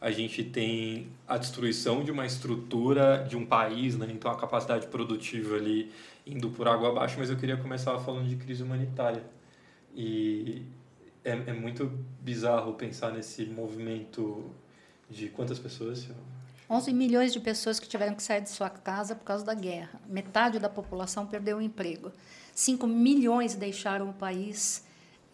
[0.00, 4.06] A gente tem a destruição de uma estrutura de um país, né?
[4.10, 5.90] então a capacidade produtiva ali
[6.24, 7.16] indo por água abaixo.
[7.18, 9.24] Mas eu queria começar falando de crise humanitária.
[9.96, 10.62] E
[11.24, 14.44] é, é muito bizarro pensar nesse movimento
[15.10, 16.08] de quantas pessoas?
[16.70, 20.00] 11 milhões de pessoas que tiveram que sair de sua casa por causa da guerra.
[20.06, 22.12] Metade da população perdeu o emprego.
[22.54, 24.84] 5 milhões deixaram o país,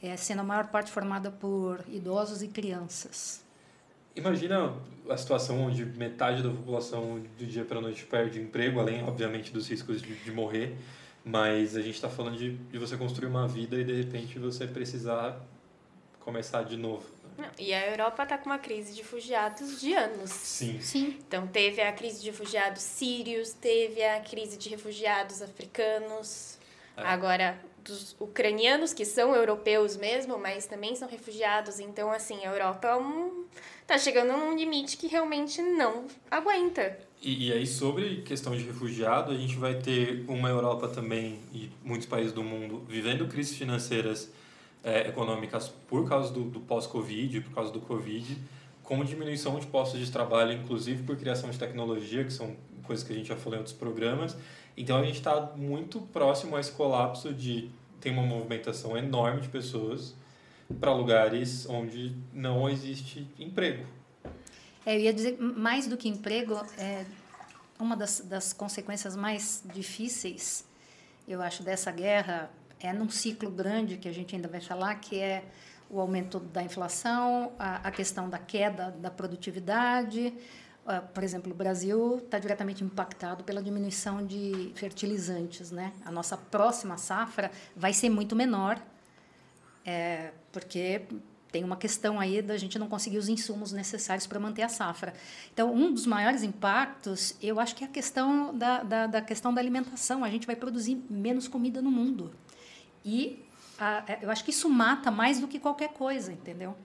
[0.00, 3.42] eh, sendo a maior parte formada por idosos e crianças.
[4.14, 4.72] Imagina
[5.10, 9.52] a situação onde metade da população do dia para a noite perde emprego, além, obviamente,
[9.52, 10.76] dos riscos de, de morrer,
[11.24, 14.68] mas a gente está falando de, de você construir uma vida e, de repente, você
[14.68, 15.44] precisar
[16.20, 17.13] começar de novo.
[17.36, 20.30] Não, E a Europa está com uma crise de refugiados de anos.
[20.30, 20.80] Sim.
[20.80, 21.18] Sim.
[21.26, 26.58] Então, teve a crise de refugiados sírios, teve a crise de refugiados africanos.
[26.96, 27.02] É.
[27.02, 31.78] Agora, dos ucranianos, que são europeus mesmo, mas também são refugiados.
[31.78, 33.44] Então, assim, a Europa é um,
[33.86, 36.98] tá chegando a um limite que realmente não aguenta.
[37.20, 41.70] E, e aí, sobre questão de refugiado, a gente vai ter uma Europa também e
[41.82, 44.30] muitos países do mundo vivendo crises financeiras
[44.84, 48.38] eh, econômicas por causa do, do pós-Covid, por causa do Covid,
[48.82, 53.12] com diminuição de postos de trabalho, inclusive por criação de tecnologia, que são coisas que
[53.12, 54.36] a gente já falou em outros programas.
[54.76, 57.70] Então, a gente está muito próximo a esse colapso de
[58.00, 60.14] tem uma movimentação enorme de pessoas
[60.78, 63.86] para lugares onde não existe emprego.
[64.84, 67.06] É, eu ia dizer, mais do que emprego, é
[67.78, 70.66] uma das, das consequências mais difíceis,
[71.26, 72.50] eu acho, dessa guerra
[72.86, 75.44] é num ciclo grande que a gente ainda vai falar, que é
[75.88, 80.34] o aumento da inflação, a, a questão da queda da produtividade.
[80.86, 85.70] Ah, por exemplo, o Brasil está diretamente impactado pela diminuição de fertilizantes.
[85.70, 85.92] Né?
[86.04, 88.78] A nossa próxima safra vai ser muito menor,
[89.84, 91.02] é, porque
[91.50, 95.14] tem uma questão aí da gente não conseguir os insumos necessários para manter a safra.
[95.52, 99.54] Então, um dos maiores impactos, eu acho que é a questão da, da, da questão
[99.54, 100.24] da alimentação.
[100.24, 102.32] A gente vai produzir menos comida no mundo.
[103.04, 103.44] E
[103.78, 106.76] a, eu acho que isso mata mais do que qualquer coisa, entendeu?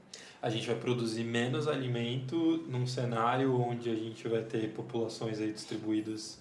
[0.41, 5.51] a gente vai produzir menos alimento num cenário onde a gente vai ter populações aí
[5.51, 6.39] distribuídas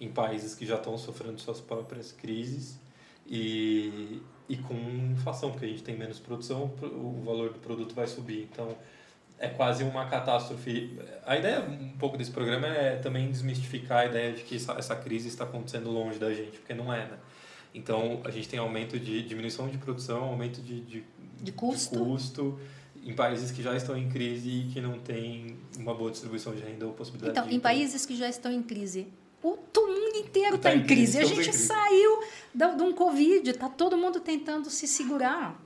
[0.00, 2.78] em países que já estão sofrendo suas próprias crises
[3.26, 4.74] e, e com
[5.12, 8.48] inflação, porque a gente tem menos produção, o valor do produto vai subir.
[8.50, 8.76] Então,
[9.38, 10.98] é quase uma catástrofe.
[11.26, 14.96] A ideia um pouco desse programa é também desmistificar a ideia de que essa, essa
[14.96, 17.18] crise está acontecendo longe da gente, porque não é, né?
[17.74, 21.04] Então, a gente tem aumento de diminuição de produção, aumento de, de,
[21.40, 21.96] De custo.
[21.96, 22.58] de custo
[23.04, 26.60] em países que já estão em crise e que não tem uma boa distribuição de
[26.62, 29.06] renda ou possibilidade Então, de em países que já estão em crise,
[29.42, 31.16] o todo mundo inteiro Tá está em em crise.
[31.16, 31.66] crise, A gente crise.
[31.66, 32.20] saiu
[32.54, 35.58] de um Covid, está todo mundo tentando se segurar.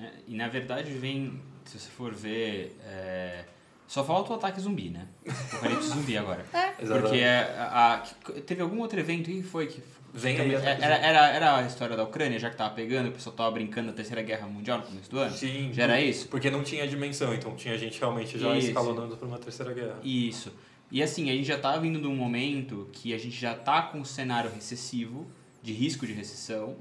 [0.00, 3.44] É, e na verdade vem, se você for ver, é,
[3.86, 5.06] só falta o ataque zumbi, né?
[5.26, 6.44] Apocalipse zumbi agora.
[6.52, 6.88] Exatamente.
[7.02, 7.98] Porque é, a, a-
[8.44, 9.80] teve algum outro evento aí que foi que
[10.16, 13.34] Vem aí era, era, era a história da Ucrânia, já que tava pegando, o pessoal
[13.34, 15.36] tava brincando da Terceira Guerra Mundial no começo do ano?
[15.36, 15.72] Sim.
[15.72, 16.28] Já era isso?
[16.28, 18.68] Porque não tinha dimensão, então tinha gente realmente já Isso.
[18.68, 19.98] escalonando para uma terceira guerra.
[20.04, 20.52] Isso.
[20.88, 23.82] E assim, a gente já tá vindo de um momento que a gente já tá
[23.82, 25.26] com um cenário recessivo,
[25.60, 26.76] de risco de recessão,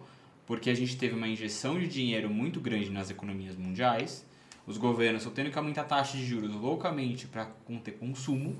[0.46, 4.24] porque a gente teve uma injeção de dinheiro muito grande nas economias mundiais,
[4.68, 8.56] os governos estão tendo que aumentar a taxa de juros loucamente para conter consumo,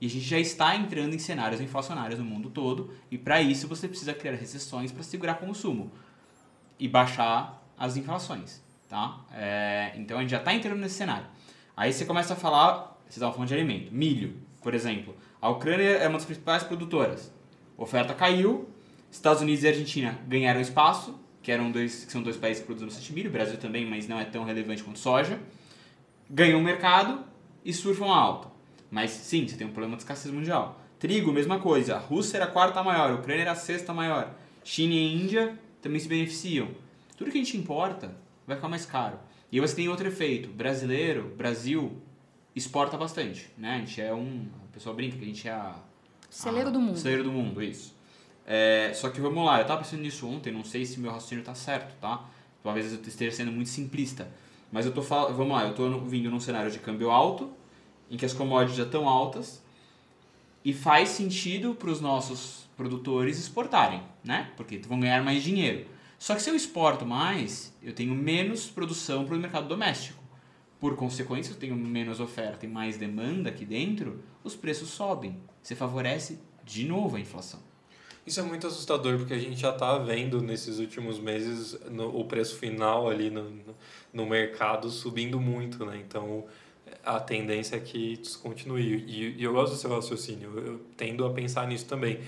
[0.00, 3.66] e a gente já está entrando em cenários inflacionários no mundo todo, e para isso
[3.66, 5.90] você precisa criar recessões para segurar consumo
[6.78, 9.20] e baixar as inflações, tá?
[9.32, 11.26] É, então a gente já está entrando nesse cenário.
[11.76, 15.16] Aí você começa a falar, você estava falando de alimento, milho, por exemplo.
[15.40, 17.32] A Ucrânia é uma das principais produtoras.
[17.76, 18.68] Oferta caiu,
[19.10, 22.88] Estados Unidos e Argentina ganharam espaço, que eram dois, que são dois países que produzem
[22.88, 25.38] bastante milho, o Brasil também, mas não é tão relevante quanto soja.
[26.28, 27.24] Ganham o mercado
[27.64, 28.57] e surfam a alta.
[28.90, 30.80] Mas sim, você tem um problema de escassez mundial.
[30.98, 31.96] Trigo, mesma coisa.
[31.96, 34.34] A Rússia era a quarta maior, a Ucrânia era a sexta maior.
[34.64, 36.68] China e Índia também se beneficiam.
[37.16, 38.14] Tudo que a gente importa
[38.46, 39.18] vai ficar mais caro.
[39.50, 40.48] E você tem outro efeito.
[40.48, 41.96] Brasileiro, Brasil,
[42.54, 43.48] exporta bastante.
[43.56, 43.76] Né?
[43.76, 44.46] A gente é um.
[44.68, 45.74] A pessoa brinca que a gente é a.
[46.30, 46.98] Celeiro a- do mundo.
[46.98, 47.94] Celeiro do mundo, isso.
[48.46, 51.44] É, só que vamos lá, eu tava pensando nisso ontem, não sei se meu raciocínio
[51.44, 52.24] tá certo, tá?
[52.62, 54.26] Talvez eu esteja sendo muito simplista.
[54.72, 57.50] Mas eu tô falando, vamos lá, eu tô no- vindo num cenário de câmbio alto,
[58.10, 59.62] em que as commodities já estão altas,
[60.64, 64.50] e faz sentido para os nossos produtores exportarem, né?
[64.56, 65.86] Porque vão ganhar mais dinheiro.
[66.18, 70.22] Só que se eu exporto mais, eu tenho menos produção para o mercado doméstico.
[70.80, 75.40] Por consequência, eu tenho menos oferta e mais demanda aqui dentro, os preços sobem.
[75.62, 77.60] Você favorece de novo a inflação.
[78.26, 82.26] Isso é muito assustador, porque a gente já está vendo nesses últimos meses no- o
[82.26, 83.50] preço final ali no,
[84.12, 85.96] no, mercado subindo muito, né?
[86.06, 86.44] Então,
[87.04, 89.04] a tendência é que isso continue.
[89.06, 92.20] E, e eu gosto do seu raciocínio, eu tendo a pensar nisso também.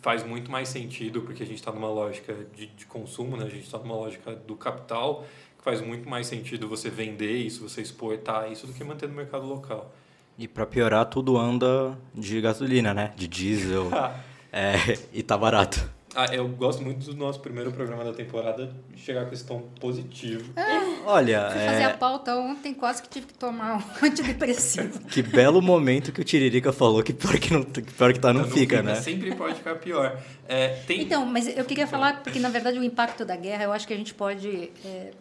[0.00, 3.44] Faz muito mais sentido, porque a gente está numa lógica de, de consumo, né?
[3.44, 5.24] A gente está numa lógica do capital,
[5.56, 9.14] que faz muito mais sentido você vender isso, você exportar isso, do que manter no
[9.14, 9.94] mercado local.
[10.36, 13.12] E pra piorar, tudo anda de gasolina, né?
[13.16, 13.88] De diesel.
[14.52, 14.74] é,
[15.12, 15.95] e tá barato.
[16.16, 20.52] Ah, eu gosto muito do nosso primeiro programa da temporada chegar com esse tom positivo.
[21.04, 24.98] Olha, Fui fazer é, a pauta ontem, quase que tive que tomar um antidepressivo.
[25.00, 28.32] que belo momento que o Tiririca falou que pior que, não, que pior que tá
[28.32, 28.94] não, fica, né?
[28.94, 30.18] Sempre pode ficar pior.
[30.48, 31.02] É, tem...
[31.02, 33.92] Então, mas eu queria falar, porque na verdade o impacto da guerra, eu acho que
[33.92, 35.12] a gente pode é,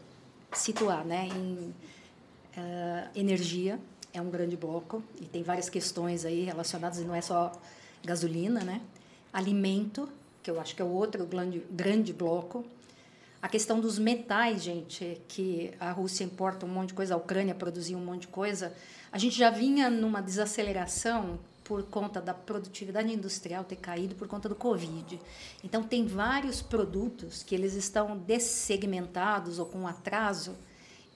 [0.53, 1.73] situar né, em
[2.58, 3.77] eh, energia,
[4.13, 7.51] é um grande bloco, e tem várias questões aí relacionadas, e não é só
[8.03, 8.81] gasolina, né?
[9.34, 10.08] Alimento,
[10.45, 12.63] que eu acho que é o outro grande, grande bloco.
[13.41, 17.55] A questão dos metais, gente, que a Rússia importa um monte de coisa, a Ucrânia
[17.55, 18.71] produzia um monte de coisa.
[19.12, 24.47] A gente já vinha numa desaceleração por conta da produtividade industrial ter caído por conta
[24.47, 25.19] do Covid.
[25.63, 30.55] Então, tem vários produtos que eles estão dessegmentados ou com atraso.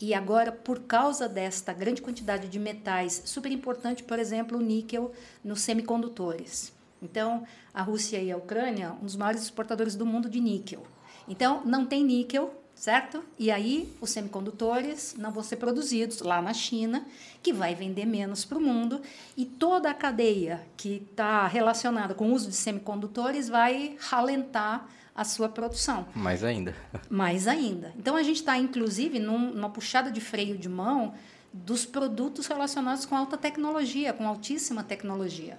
[0.01, 5.11] E agora, por causa desta grande quantidade de metais, super importante, por exemplo, o níquel
[5.43, 6.78] nos semicondutores.
[7.01, 10.85] Então, a Rússia e a Ucrânia, um dos maiores exportadores do mundo de níquel.
[11.27, 13.23] Então, não tem níquel, certo?
[13.37, 17.05] E aí, os semicondutores não vão ser produzidos lá na China,
[17.41, 19.01] que vai vender menos para o mundo,
[19.37, 25.23] e toda a cadeia que está relacionada com o uso de semicondutores vai ralentar a
[25.25, 26.05] sua produção.
[26.15, 26.73] Mais ainda.
[27.09, 27.93] Mais ainda.
[27.97, 31.13] Então, a gente está, inclusive, num- numa puxada de freio de mão
[31.51, 35.57] dos produtos relacionados com alta tecnologia, com altíssima tecnologia.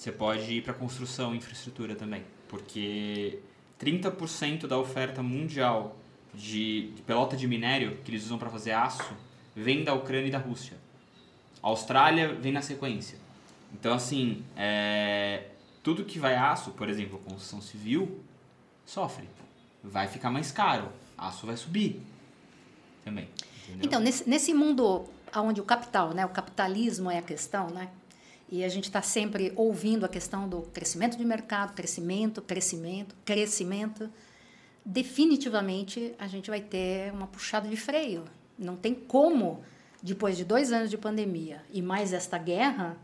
[0.00, 3.38] Você pode ir para construção infraestrutura também, porque
[3.78, 5.94] 30% da oferta mundial
[6.32, 9.12] de pelota de minério que eles usam para fazer aço
[9.54, 10.78] vem da Ucrânia e da Rússia.
[11.62, 13.18] A Austrália vem na sequência.
[13.74, 15.48] Então, assim, é,
[15.82, 18.24] tudo que vai aço, por exemplo, construção civil,
[18.86, 19.28] sofre.
[19.84, 20.88] Vai ficar mais caro.
[21.18, 22.00] Aço vai subir
[23.04, 23.28] também.
[23.64, 23.84] entendeu?
[23.84, 25.04] Então, nesse, nesse mundo
[25.36, 27.90] onde o capital, né, o capitalismo é a questão, né,
[28.50, 34.10] e a gente está sempre ouvindo a questão do crescimento de mercado, crescimento, crescimento, crescimento,
[34.84, 38.24] definitivamente a gente vai ter uma puxada de freio.
[38.58, 39.62] Não tem como
[40.02, 42.96] depois de dois anos de pandemia e mais esta guerra,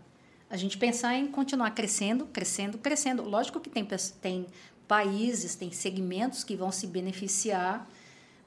[0.50, 3.22] a gente pensar em continuar crescendo, crescendo, crescendo.
[3.22, 3.86] Lógico que tem,
[4.20, 4.46] tem
[4.88, 7.88] países, tem segmentos que vão se beneficiar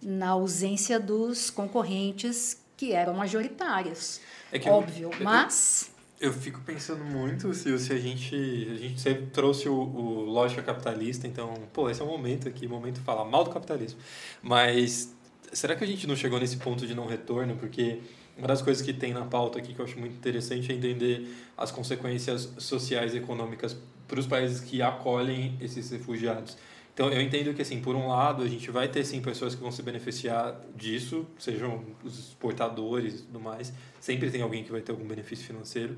[0.01, 4.19] na ausência dos concorrentes que eram majoritários.
[4.51, 5.91] É óbvio, eu, mas...
[6.19, 8.35] Eu, fico pensando muito se, se a gente...
[8.35, 12.67] A gente sempre trouxe o, o lógica capitalista, então, pô, esse é o momento aqui,
[12.67, 13.99] momento de falar mal do capitalismo.
[14.41, 15.15] Mas
[15.53, 17.55] será que a gente não chegou nesse ponto de não retorno?
[17.55, 17.99] Porque
[18.37, 21.27] uma das coisas que tem na pauta aqui que eu acho muito interessante é entender
[21.57, 23.77] as consequências sociais e econômicas
[24.07, 26.57] para os países que acolhem esses refugiados.
[26.99, 29.61] Então, eu entendo que, assim, por um lado, a gente vai ter, sim, pessoas que
[29.61, 33.71] vão se beneficiar disso, sejam os exportadores e tudo mais.
[34.01, 35.95] Sempre tem alguém que vai ter algum benefício financeiro.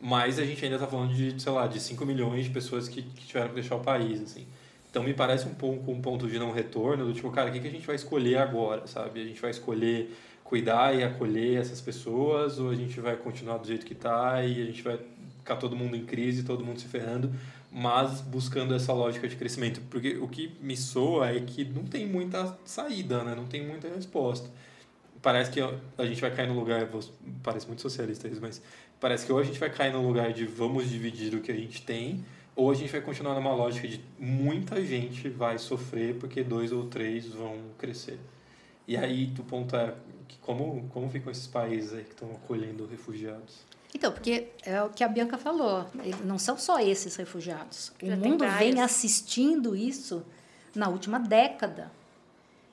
[0.00, 3.02] Mas a gente ainda está falando de, sei lá, de 5 milhões de pessoas que,
[3.02, 4.44] que tiveram que deixar o país, assim.
[4.90, 7.60] Então, me parece um pouco um ponto de não retorno, do tipo, cara, o que,
[7.60, 9.22] que a gente vai escolher agora, sabe?
[9.22, 13.66] A gente vai escolher cuidar e acolher essas pessoas ou a gente vai continuar do
[13.68, 14.98] jeito que está e a gente vai
[15.42, 17.32] ficar todo mundo em crise, todo mundo se ferrando,
[17.70, 19.82] mas buscando essa lógica de crescimento.
[19.90, 23.34] Porque o que me soa é que não tem muita saída, né?
[23.34, 24.48] não tem muita resposta.
[25.20, 26.88] Parece que a gente vai cair no lugar,
[27.42, 28.62] parece muito socialista isso, mas
[29.00, 31.56] parece que ou a gente vai cair no lugar de vamos dividir o que a
[31.56, 32.24] gente tem,
[32.56, 36.86] ou a gente vai continuar numa lógica de muita gente vai sofrer porque dois ou
[36.86, 38.18] três vão crescer.
[38.86, 39.94] E aí o ponto é
[40.40, 43.64] como, como ficam esses países aí que estão acolhendo refugiados?
[43.94, 45.86] Então, porque é o que a Bianca falou,
[46.24, 47.92] não são só esses refugiados.
[48.02, 50.24] Já o mundo vem assistindo isso
[50.74, 51.90] na última década.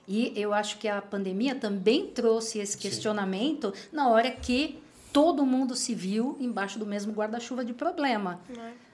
[0.07, 3.89] E eu acho que a pandemia também trouxe esse questionamento Sim.
[3.91, 4.81] na hora que
[5.13, 8.39] todo mundo se viu embaixo do mesmo guarda-chuva de problema.
[8.57, 8.88] É.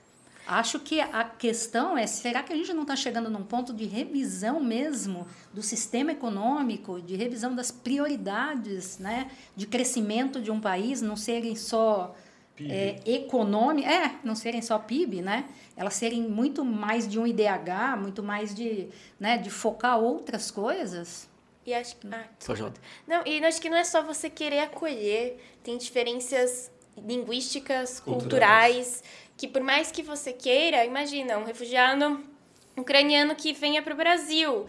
[0.47, 3.85] Acho que a questão é: será que a gente não está chegando num ponto de
[3.85, 11.01] revisão mesmo do sistema econômico, de revisão das prioridades né, de crescimento de um país,
[11.01, 12.15] não serem só
[12.59, 15.45] é, econômicas, é, não serem só PIB, né?
[15.75, 18.87] Elas serem muito mais de um IDH, muito mais de,
[19.19, 21.27] né, de focar outras coisas?
[21.65, 22.07] E acho que.
[22.07, 22.29] Ah,
[23.07, 29.03] não, e acho que não é só você querer acolher, tem diferenças linguísticas, culturais, culturais
[29.37, 32.23] que por mais que você queira, imagina, um refugiado
[32.77, 34.65] ucraniano que venha para o Brasil,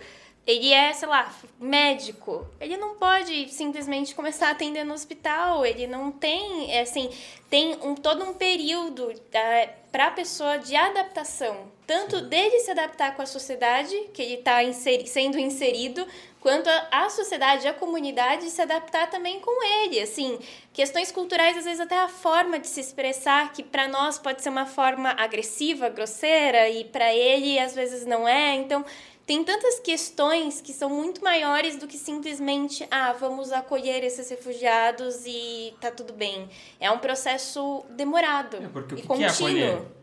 [0.46, 2.46] ele é, sei lá, médico.
[2.60, 5.66] Ele não pode simplesmente começar a atender no hospital.
[5.66, 7.10] Ele não tem, é assim,
[7.50, 11.75] tem um, todo um período é, para a pessoa de adaptação.
[11.86, 16.04] Tanto dele se adaptar com a sociedade que ele está inseri sendo inserido,
[16.40, 20.00] quanto a, sociedade, a comunidade se adaptar também com ele.
[20.00, 20.38] Assim,
[20.72, 24.48] questões culturais, às vezes até a forma de se expressar, que para nós pode ser
[24.48, 28.54] uma forma agressiva, grosseira, e para ele às vezes não é.
[28.54, 28.84] Então,
[29.26, 35.24] tem tantas questões que são muito maiores do que simplesmente, ah, vamos acolher esses refugiados
[35.26, 36.48] e tá tudo bem.
[36.78, 39.36] É um processo demorado é porque o que e contínuo.
[39.36, 39.96] Que é acolher?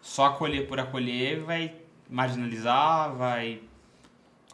[0.00, 1.74] Só acolher por acolher vai
[2.08, 3.60] marginalizar, vai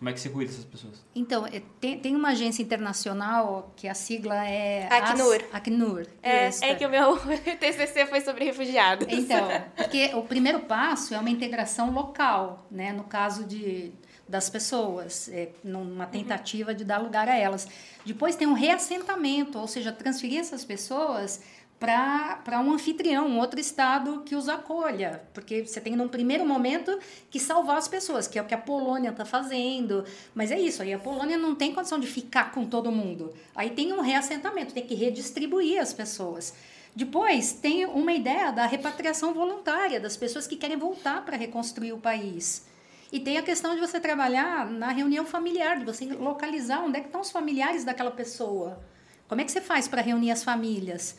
[0.04, 1.04] como é que você cuida dessas pessoas?
[1.14, 4.86] Então, é, tem, tem uma agência internacional que a sigla é...
[4.92, 5.36] Acnur.
[5.36, 6.06] As, Acnur.
[6.22, 7.16] É, é que o meu
[7.58, 9.06] TCC foi sobre refugiados.
[9.08, 12.92] Então, porque o primeiro passo é uma integração local, né?
[12.92, 13.92] No caso de,
[14.28, 16.76] das pessoas, é, numa tentativa uhum.
[16.76, 17.66] de dar lugar a elas.
[18.04, 21.40] Depois tem um reassentamento, ou seja, transferir essas pessoas
[21.78, 25.22] para um anfitrião, um outro estado que os acolha.
[25.34, 26.98] Porque você tem, num primeiro momento,
[27.30, 30.04] que salvar as pessoas, que é o que a Polônia está fazendo.
[30.34, 33.34] Mas é isso, aí a Polônia não tem condição de ficar com todo mundo.
[33.54, 36.54] Aí tem um reassentamento, tem que redistribuir as pessoas.
[36.96, 41.98] Depois, tem uma ideia da repatriação voluntária, das pessoas que querem voltar para reconstruir o
[41.98, 42.66] país.
[43.10, 47.00] E tem a questão de você trabalhar na reunião familiar, de você localizar onde é
[47.00, 48.80] que estão os familiares daquela pessoa.
[49.28, 51.16] Como é que você faz para reunir as famílias?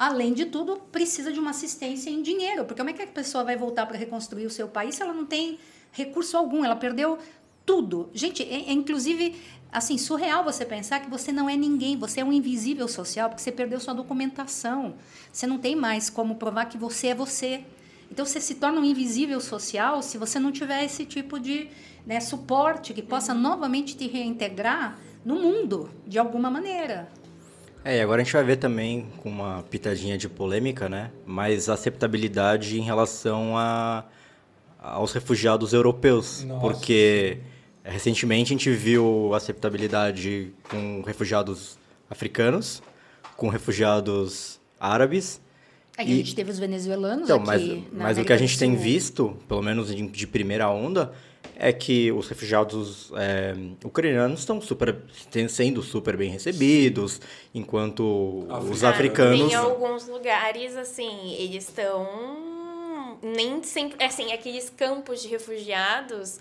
[0.00, 3.44] Além de tudo, precisa de uma assistência em dinheiro, porque como é que a pessoa
[3.44, 5.58] vai voltar para reconstruir o seu país se ela não tem
[5.92, 6.64] recurso algum?
[6.64, 7.18] Ela perdeu
[7.66, 8.08] tudo.
[8.14, 9.36] Gente, é, é, inclusive
[9.70, 13.42] assim surreal você pensar que você não é ninguém, você é um invisível social porque
[13.42, 14.94] você perdeu sua documentação.
[15.30, 17.62] Você não tem mais como provar que você é você.
[18.10, 21.68] Então você se torna um invisível social se você não tiver esse tipo de
[22.06, 27.19] né, suporte que possa novamente te reintegrar no mundo de alguma maneira.
[27.84, 31.10] É, e agora a gente vai ver também com uma pitadinha de polêmica, né?
[31.24, 34.04] Mas aceptabilidade em relação a,
[34.78, 36.44] aos refugiados europeus.
[36.44, 36.60] Nossa.
[36.60, 37.38] Porque
[37.82, 41.78] recentemente a gente viu aceptabilidade com refugiados
[42.10, 42.82] africanos,
[43.36, 45.40] com refugiados árabes.
[45.96, 46.14] É que e...
[46.14, 47.86] a gente teve os venezuelanos então, aqui.
[47.92, 51.12] Mas, mas o que a gente tem visto, pelo menos de, de primeira onda,
[51.62, 53.54] é que os refugiados é,
[53.84, 54.96] ucranianos estão super,
[55.48, 57.20] sendo super bem recebidos,
[57.54, 59.52] enquanto os africanos...
[59.52, 63.18] Em alguns lugares, assim, eles estão.
[63.22, 64.02] Nem sempre.
[64.02, 66.38] Assim, aqueles campos de refugiados.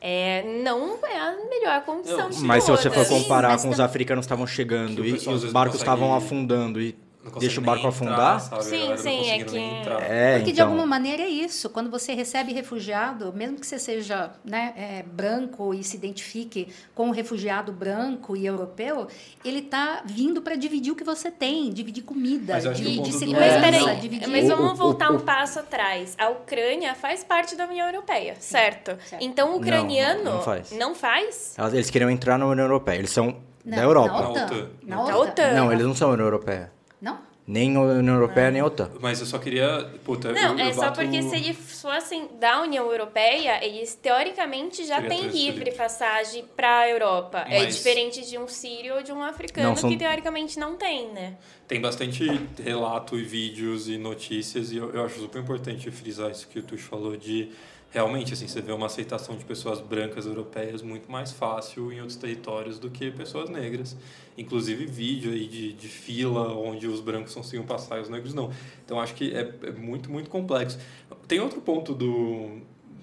[0.00, 3.68] É, não é a melhor condição Não, de Mas se você for comparar mas com
[3.68, 6.96] os africanos que estavam chegando e os barcos estavam afundando e
[7.38, 8.40] deixa o barco entrar, afundar...
[8.40, 8.64] sabe?
[8.64, 9.58] Sim, sim, é que-.
[9.58, 11.68] É, Porque de então, alguma maneira é isso.
[11.70, 17.08] Quando você recebe refugiado, mesmo que você seja né, é, branco e se identifique com
[17.08, 19.06] o refugiado branco e europeu,
[19.44, 23.58] ele está vindo para dividir o que você tem, dividir comida, Mas de, de segurança,
[23.60, 24.28] Mas peraí, dividir.
[24.28, 26.14] mas vamos voltar um passo atrás.
[26.18, 28.96] A Ucrânia faz parte da União Europeia, certo?
[29.02, 29.22] Certo.
[29.22, 30.70] Então o ucraniano Não, não faz.
[30.72, 31.56] não faz?
[31.72, 34.10] eles queriam entrar na União Europeia, eles são Não, da Europa.
[34.12, 34.68] Na Na OTAN.
[34.82, 35.16] Na.
[35.18, 35.52] OTAN.
[35.54, 36.72] Não, eles não são União Europeia.
[37.00, 37.18] Não?
[37.46, 38.90] Nem a União Europeia, nem a OTAN.
[39.00, 39.90] Mas eu só queria.
[40.04, 43.94] Puta, Não, eu, eu é só bato- porque se eles fossem da União Europeia, eles
[43.94, 47.46] teoricamente já têm livre passagem para a Europa.
[47.48, 50.76] É Mas- diferente de um sírio ou de um africano Não, são- que teoricamente não
[50.76, 51.36] tem, né?
[51.66, 52.26] Tem bastante
[52.62, 56.62] relato e vídeos e notícias, e eu, eu acho super importante frisar isso que o
[56.62, 57.50] Tuxo falou de
[57.90, 62.16] realmente assim, você vê uma aceitação de pessoas brancas europeias muito mais fácil em outros
[62.16, 63.96] territórios do que pessoas negras.
[64.36, 68.50] Inclusive vídeo aí de, de fila onde os brancos conseguiam passar e os negros não.
[68.84, 70.78] Então acho que é, é muito, muito complexo.
[71.26, 72.60] Tem outro ponto do,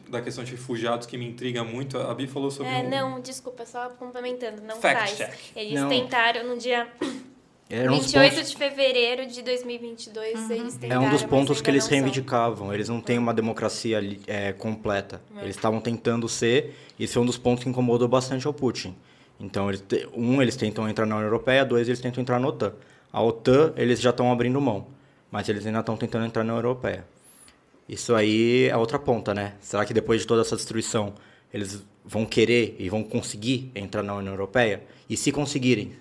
[0.07, 1.97] da questão de refugiados que me intriga muito.
[1.97, 5.17] A Bi falou sobre É, um- não, desculpa, só complementando, não Fact faz.
[5.17, 5.39] check.
[5.57, 5.89] Eles Não.
[5.89, 6.87] tentaram no dia
[7.69, 11.69] Eram os 28 pontos, de fevereiro de 2022, eles é tentaram, um dos pontos que
[11.69, 11.97] eles não são.
[11.97, 12.73] reivindicavam.
[12.73, 15.19] Eles não têm uma democracia é, completa.
[15.41, 18.95] Eles estavam tentando ser, e esse é um dos pontos que incomodou bastante ao Putin.
[19.39, 22.47] Então, eles te- um, eles tentam entrar na União Europeia, dois, eles tentam entrar na
[22.47, 22.73] OTAN.
[23.11, 24.85] A OTAN, eles já estão abrindo mão,
[25.31, 27.03] mas eles ainda estão tentando entrar na União Europeia.
[27.89, 29.55] Isso aí é outra ponta, né?
[29.59, 31.13] Será que depois de toda essa destruição,
[31.53, 34.83] eles vão querer e vão conseguir entrar na União Europeia?
[35.09, 35.91] E se conseguirem,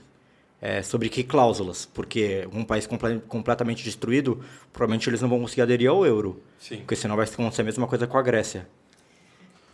[0.65, 1.85] é, sobre que cláusulas?
[1.85, 4.43] Porque um país comple- completamente destruído,
[4.73, 6.43] provavelmente eles não vão conseguir aderir ao euro.
[6.59, 6.79] Sim.
[6.79, 8.67] Porque senão vai acontecer a mesma coisa com a Grécia.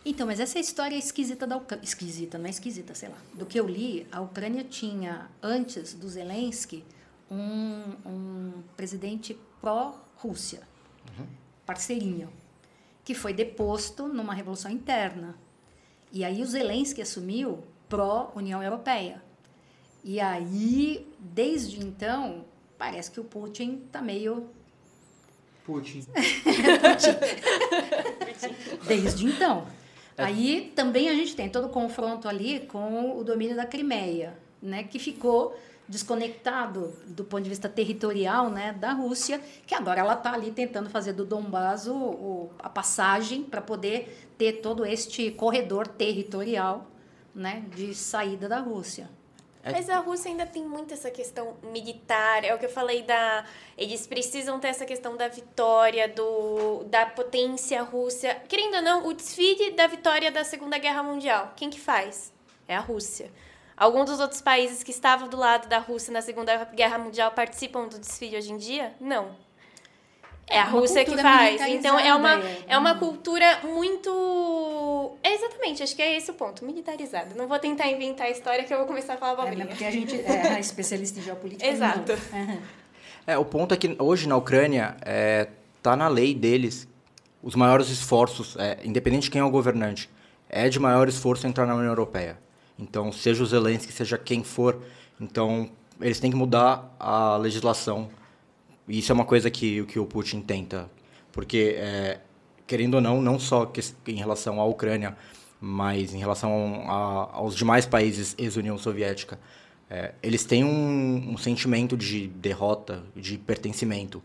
[0.03, 1.85] Então, mas essa história é esquisita da Ucrânia.
[1.85, 3.15] Esquisita, não é esquisita, sei lá.
[3.33, 6.83] Do que eu li, a Ucrânia tinha, antes do Zelensky,
[7.29, 10.59] um, um presidente pró-Rússia,
[11.65, 12.29] parceirinho,
[13.05, 15.35] que foi deposto numa revolução interna.
[16.11, 19.23] E aí o Zelensky assumiu pró-União Europeia.
[20.03, 22.43] E aí, desde então,
[22.77, 24.47] parece que o Putin está meio
[26.11, 27.17] Putin.
[28.87, 29.65] Desde então.
[30.17, 34.83] Aí também a gente tem todo o confronto ali com o domínio da Crimeia, né,
[34.83, 40.33] que ficou desconectado do ponto de vista territorial né, da Rússia, que agora ela está
[40.33, 45.87] ali tentando fazer do Donbass o, o- a passagem para poder ter todo este corredor
[45.87, 46.87] territorial
[47.33, 49.09] né, de saída da Rússia.
[49.63, 53.45] Mas a Rússia ainda tem muito essa questão militar, é o que eu falei da.
[53.77, 58.35] Eles precisam ter essa questão da vitória, do, da potência russa.
[58.47, 62.33] Querendo ou não, o desfile da vitória da Segunda Guerra Mundial, quem que faz?
[62.67, 63.31] É a Rússia.
[63.77, 67.87] Alguns dos outros países que estavam do lado da Rússia na Segunda Guerra Mundial participam
[67.87, 68.95] do desfile hoje em dia?
[68.99, 69.35] Não.
[70.51, 71.61] É a Rússia que faz.
[71.61, 72.99] Então é uma, é uma hum.
[72.99, 75.17] cultura muito.
[75.23, 77.33] É exatamente, acho que é esse o ponto, militarizada.
[77.35, 79.67] Não vou tentar inventar a história que eu vou começar a falar É, né, abobrinha.
[79.67, 81.67] porque a gente é especialista em geopolítica.
[81.67, 82.11] Exato.
[83.27, 85.47] É, o ponto é que hoje na Ucrânia é,
[85.83, 86.87] tá na lei deles
[87.43, 90.09] os maiores esforços, é, independente de quem é o governante,
[90.49, 92.39] é de maior esforço entrar na União Europeia.
[92.77, 94.81] Então, seja o Zelensky, seja quem for,
[95.19, 95.69] então
[96.01, 98.09] eles têm que mudar a legislação.
[98.91, 100.89] E isso é uma coisa que, que o Putin tenta,
[101.31, 102.19] porque é,
[102.67, 105.15] querendo ou não, não só que- em relação à Ucrânia,
[105.61, 109.39] mas em relação a- aos demais países ex-União Soviética,
[109.89, 114.21] é, eles têm um, um sentimento de derrota, de pertencimento.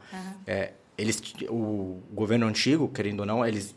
[0.47, 3.75] É, eles, o governo antigo, querendo ou não, eles,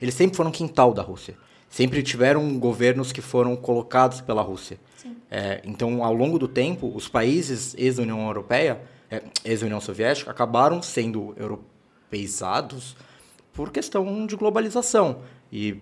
[0.00, 1.34] eles sempre foram quintal da Rússia.
[1.68, 4.78] Sempre tiveram governos que foram colocados pela Rússia.
[5.30, 8.80] É, então, ao longo do tempo, os países ex-União Europeia,
[9.44, 12.96] ex-União Soviética, acabaram sendo europeizados
[13.52, 15.18] por questão de globalização
[15.52, 15.80] e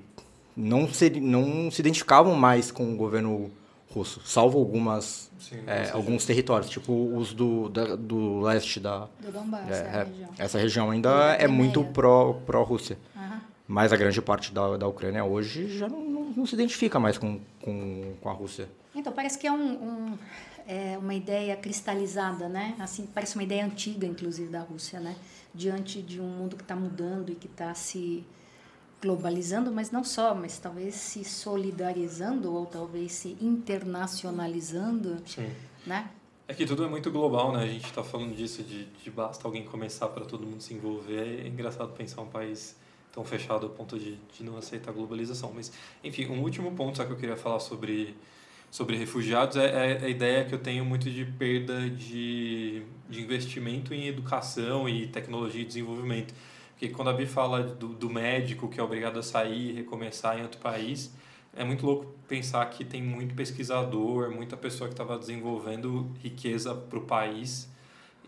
[0.56, 3.50] não se, não se identificavam mais com o governo
[3.90, 9.30] russo, salvo algumas Sim, é, alguns territórios, tipo os do, da- do leste da Do
[9.32, 10.28] Donbass, é, é, é, região.
[10.38, 13.40] essa região ainda da é muito pró pró Rússia, Aham.
[13.68, 17.18] mas a grande parte da, da Ucrânia hoje já não, não, não se identifica mais
[17.18, 18.66] com, com, com a Rússia.
[18.94, 20.18] Então, parece que é, um, um-
[20.66, 22.74] é uma ideia cristalizada, né?
[22.78, 25.16] Assim, parece uma ideia antiga, inclusive, da Rússia, né?
[25.54, 28.24] Diante de um mundo que está mudando e que está se
[29.00, 35.50] globalizando, mas não só, mas talvez se solidarizando ou talvez se internacionalizando, Sim.
[35.84, 36.08] né?
[36.46, 37.64] É que tudo é muito global, né?
[37.64, 41.44] A gente está falando disso, de, de basta alguém começar para todo mundo se envolver.
[41.44, 42.76] É engraçado pensar um país
[43.12, 45.52] tão fechado a ponto de, de não aceitar a globalização.
[45.54, 48.16] Mas, enfim, um último ponto só que eu queria falar sobre,
[48.72, 53.92] sobre refugiados é, é a ideia que eu tenho muito de perda de, de investimento
[53.92, 56.32] em educação e tecnologia e desenvolvimento.
[56.70, 60.38] Porque quando a Bi fala do, do médico que é obrigado a sair e recomeçar
[60.38, 61.14] em outro país,
[61.54, 66.98] é muito louco pensar que tem muito pesquisador, muita pessoa que estava desenvolvendo riqueza para
[66.98, 67.70] o país,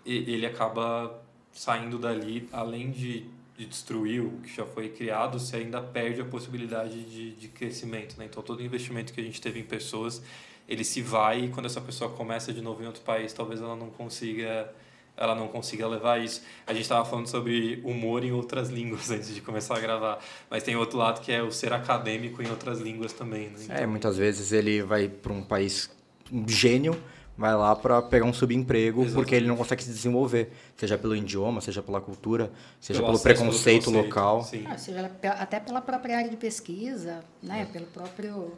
[0.04, 1.22] e ele acaba
[1.52, 3.24] saindo dali, além de,
[3.56, 8.16] de destruir o que já foi criado, você ainda perde a possibilidade de, de crescimento.
[8.18, 8.26] Né?
[8.26, 10.22] Então, todo investimento que a gente teve em pessoas,
[10.68, 13.76] ele se vai e quando essa pessoa começa de novo em outro país, talvez ela
[13.76, 14.72] não consiga
[15.16, 16.42] ela não consiga levar isso.
[16.66, 20.18] A gente estava falando sobre humor em outras línguas antes de começar a gravar,
[20.50, 23.48] mas tem outro lado que é o ser acadêmico em outras línguas também.
[23.48, 23.56] Né?
[23.62, 23.76] Então...
[23.76, 25.88] É, muitas vezes ele vai para um país
[26.32, 27.00] um gênio,
[27.36, 29.14] vai lá para pegar um subemprego Exatamente.
[29.14, 33.22] porque ele não consegue se desenvolver, seja pelo idioma, seja pela cultura, seja pelo, pelo
[33.22, 34.48] preconceito, preconceito, local.
[34.66, 37.62] Ah, seja até pela própria área de pesquisa, né?
[37.62, 37.64] É.
[37.64, 38.52] pelo próprio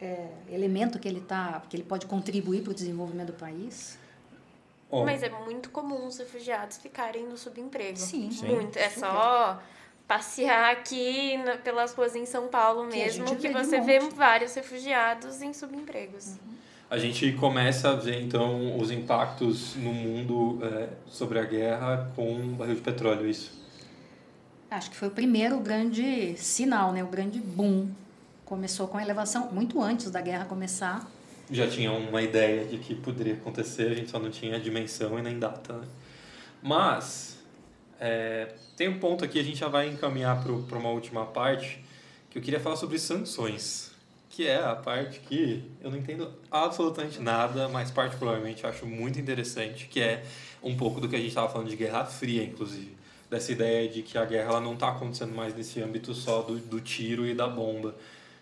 [0.00, 3.98] é, elemento que ele tá, que ele pode contribuir para o desenvolvimento do país.
[4.88, 5.04] Oh.
[5.04, 7.98] Mas é muito comum os refugiados ficarem no subemprego.
[7.98, 8.30] Sim.
[8.44, 8.78] Muito.
[8.78, 9.60] É só
[10.06, 15.42] passear aqui na, pelas ruas em São Paulo mesmo que, que você vê vários refugiados
[15.42, 16.28] em subempregos.
[16.28, 16.56] Uhum.
[16.88, 22.36] A gente começa a ver então os impactos no mundo é, sobre a guerra com
[22.36, 23.52] o barril de petróleo, é isso?
[24.70, 27.02] Acho que foi o primeiro grande sinal, né?
[27.02, 27.88] o grande boom.
[28.44, 31.08] Começou com a elevação muito antes da guerra começar
[31.50, 35.22] já tinha uma ideia de que poderia acontecer, a gente só não tinha dimensão e
[35.22, 35.74] nem data.
[35.74, 35.86] Né?
[36.62, 37.38] Mas,
[38.00, 41.84] é, tem um ponto aqui, a gente já vai encaminhar para uma última parte,
[42.30, 43.92] que eu queria falar sobre sanções,
[44.36, 49.86] que é a parte que eu não entendo absolutamente nada, mas particularmente acho muito interessante,
[49.86, 50.22] que é
[50.62, 52.94] um pouco do que a gente estava falando de Guerra Fria, inclusive.
[53.30, 56.58] Dessa ideia de que a guerra ela não está acontecendo mais nesse âmbito só do,
[56.58, 57.94] do tiro e da bomba.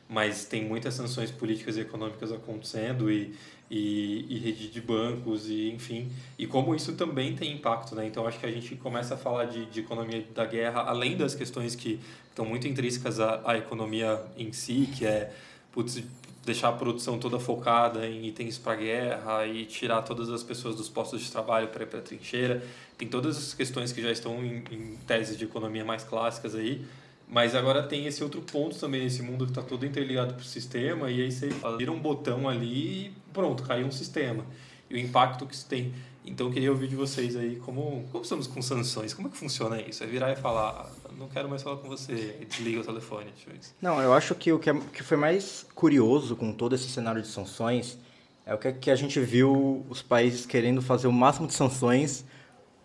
[0.08, 3.32] Mas tem muitas sanções políticas e econômicas acontecendo e,
[3.70, 6.10] e, e, rede de bancos e enfim.
[6.36, 8.04] E como isso também tem impacto né?
[8.04, 11.36] Então acho que a gente começa a falar de, de economia da guerra além das
[11.36, 15.32] questões que estão muito intrínsecas à, à economia em si que é
[15.74, 16.02] putz,
[16.46, 20.88] deixar a produção toda focada em itens para guerra e tirar todas as pessoas dos
[20.88, 22.62] postos de trabalho para ir para a trincheira
[22.96, 26.86] tem todas as questões que já estão em, em teses de economia mais clássicas aí
[27.28, 30.44] mas agora tem esse outro ponto também nesse mundo que está todo interligado para o
[30.44, 34.44] sistema, e aí você vira um botão ali e pronto, caiu um sistema.
[34.90, 35.92] E o impacto que isso tem.
[36.24, 39.36] Então eu queria ouvir de vocês aí como, como estamos com sanções, como é que
[39.36, 40.02] funciona isso?
[40.02, 43.26] É virar e falar, ah, não quero mais falar com você, desliga o telefone.
[43.80, 47.20] Não, eu acho que o que, é, que foi mais curioso com todo esse cenário
[47.20, 47.98] de sanções
[48.46, 52.24] é o que, que a gente viu os países querendo fazer o máximo de sanções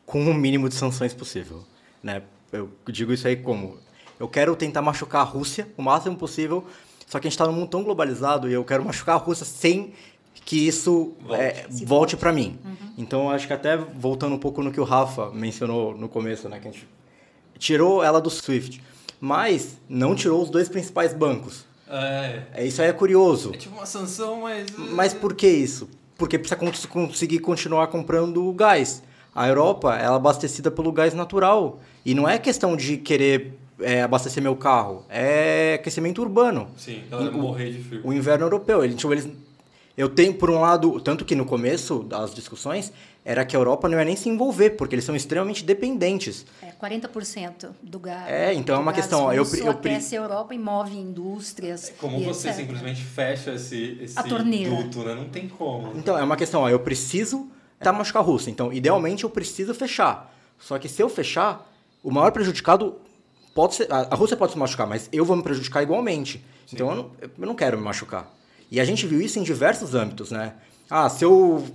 [0.05, 1.63] com o mínimo de sanções possível.
[2.03, 2.21] Né?
[2.51, 3.77] Eu digo isso aí como
[4.19, 6.65] eu quero tentar machucar a Rússia o máximo possível,
[7.07, 9.45] só que a gente está num mundo tão globalizado e eu quero machucar a Rússia
[9.45, 9.93] sem
[10.49, 12.57] que isso volte, é, volte para mim.
[12.65, 12.89] Uhum.
[12.97, 16.59] Então, acho que até voltando um pouco no que o Rafa mencionou no começo, né,
[16.59, 16.87] que a gente
[17.59, 18.81] tirou ela do SWIFT,
[19.21, 21.65] mas não tirou os dois principais bancos.
[21.87, 22.41] É.
[22.55, 23.51] é isso aí é curioso.
[23.53, 24.65] É tipo uma sanção, mas...
[24.75, 25.87] Mas por que isso?
[26.17, 29.03] Porque precisa conseguir continuar comprando gás.
[29.35, 31.79] A Europa, ela é abastecida pelo gás natural.
[32.03, 35.05] E não é questão de querer é, abastecer meu carro.
[35.09, 36.69] É aquecimento urbano.
[36.75, 38.01] Sim, ela morrer de frio.
[38.03, 38.83] O inverno europeu.
[38.83, 39.29] Ele, tipo, eles,
[39.99, 42.93] eu tenho, por um lado, tanto que no começo das discussões,
[43.25, 46.45] era que a Europa não ia nem se envolver, porque eles são extremamente dependentes.
[46.61, 48.31] É, 40% do gás.
[48.31, 49.23] É, então é uma questão.
[49.23, 51.89] Ó, eu, eu, aquece a Europa e move indústrias.
[51.89, 52.61] É como você etc.
[52.61, 54.73] simplesmente fecha esse, esse a torneira.
[54.73, 55.13] duto, né?
[55.13, 55.91] Não tem como.
[55.97, 58.49] Então, é uma questão, ó, eu preciso tá machucar a Rússia.
[58.49, 60.33] Então, idealmente, eu preciso fechar.
[60.57, 61.69] Só que se eu fechar,
[62.01, 62.95] o maior prejudicado
[63.53, 66.37] pode ser, a, Rússia pode se machucar, mas eu vou me prejudicar igualmente.
[66.65, 66.75] Sim.
[66.75, 68.38] Então eu não, eu não quero me machucar.
[68.71, 70.55] E a gente viu isso em diversos âmbitos, né?
[70.89, 71.65] Ah, se eu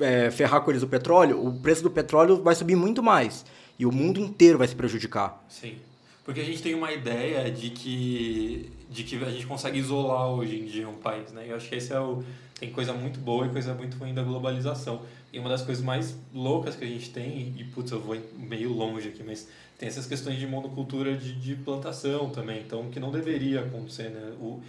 [0.00, 3.44] é, ferrar com eles o petróleo, o preço do petróleo vai subir muito mais.
[3.78, 5.44] E o mundo inteiro vai se prejudicar.
[5.48, 5.76] Sim.
[6.24, 10.60] Porque a gente tem uma ideia de que, de que a gente consegue isolar hoje
[10.60, 11.46] em dia um país, né?
[11.48, 12.22] Eu acho que esse é o...
[12.58, 15.00] Tem coisa muito boa e coisa muito ruim da globalização.
[15.32, 18.70] E uma das coisas mais loucas que a gente tem, e putz, eu vou meio
[18.72, 19.48] longe aqui, mas
[19.78, 24.32] tem essas questões de monocultura de, de plantação também, então que não deveria acontecer, né?
[24.38, 24.60] O,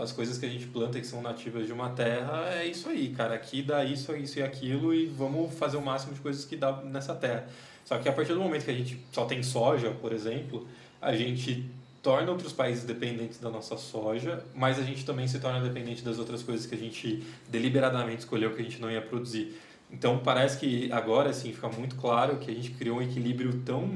[0.00, 3.10] as coisas que a gente planta que são nativas de uma terra é isso aí,
[3.10, 3.34] cara.
[3.34, 6.80] Aqui dá isso, isso e aquilo e vamos fazer o máximo de coisas que dá
[6.82, 7.48] nessa terra.
[7.84, 10.66] Só que a partir do momento que a gente só tem soja, por exemplo,
[11.00, 11.68] a gente
[12.02, 16.18] torna outros países dependentes da nossa soja, mas a gente também se torna dependente das
[16.18, 19.58] outras coisas que a gente deliberadamente escolheu que a gente não ia produzir.
[19.90, 23.88] Então parece que agora assim fica muito claro que a gente criou um equilíbrio tão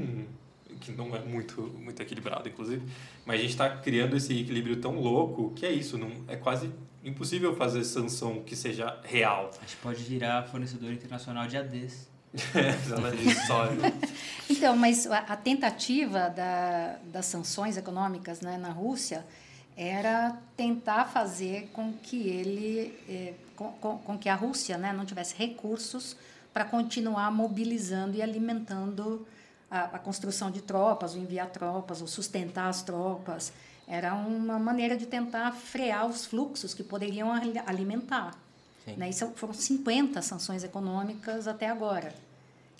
[0.82, 2.82] que não é muito muito equilibrado inclusive,
[3.24, 6.70] mas a gente está criando esse equilíbrio tão louco que é isso, não é quase
[7.04, 9.50] impossível fazer sanção que seja real.
[9.58, 12.08] A gente pode virar fornecedor internacional de ADs.
[14.48, 19.24] então, mas a, a tentativa da, das sanções econômicas né, na Rússia
[19.76, 25.04] era tentar fazer com que ele, eh, com, com, com, que a Rússia né, não
[25.04, 26.16] tivesse recursos
[26.52, 29.26] para continuar mobilizando e alimentando
[29.72, 33.52] a, a, construção de tropas, o enviar tropas, ou sustentar as tropas.
[33.88, 37.32] Era uma maneira de tentar frear os fluxos que poderiam
[37.66, 38.36] alimentar.
[38.86, 39.08] Né?
[39.08, 42.14] Isso foram 50 sanções econômicas até agora.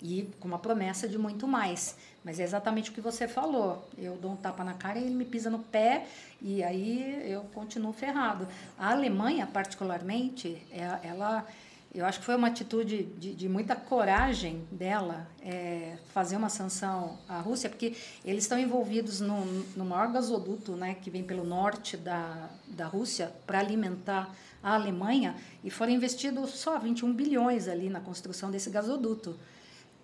[0.01, 1.95] E com uma promessa de muito mais.
[2.23, 3.89] Mas é exatamente o que você falou.
[3.97, 6.05] Eu dou um tapa na cara e ele me pisa no pé
[6.41, 8.47] e aí eu continuo ferrado.
[8.77, 11.45] A Alemanha, particularmente, é, ela,
[11.93, 17.19] eu acho que foi uma atitude de, de muita coragem dela é, fazer uma sanção
[17.29, 21.95] à Rússia, porque eles estão envolvidos no, no maior gasoduto né, que vem pelo norte
[21.95, 24.33] da, da Rússia para alimentar
[24.63, 29.37] a Alemanha e foram investidos só 21 bilhões ali na construção desse gasoduto.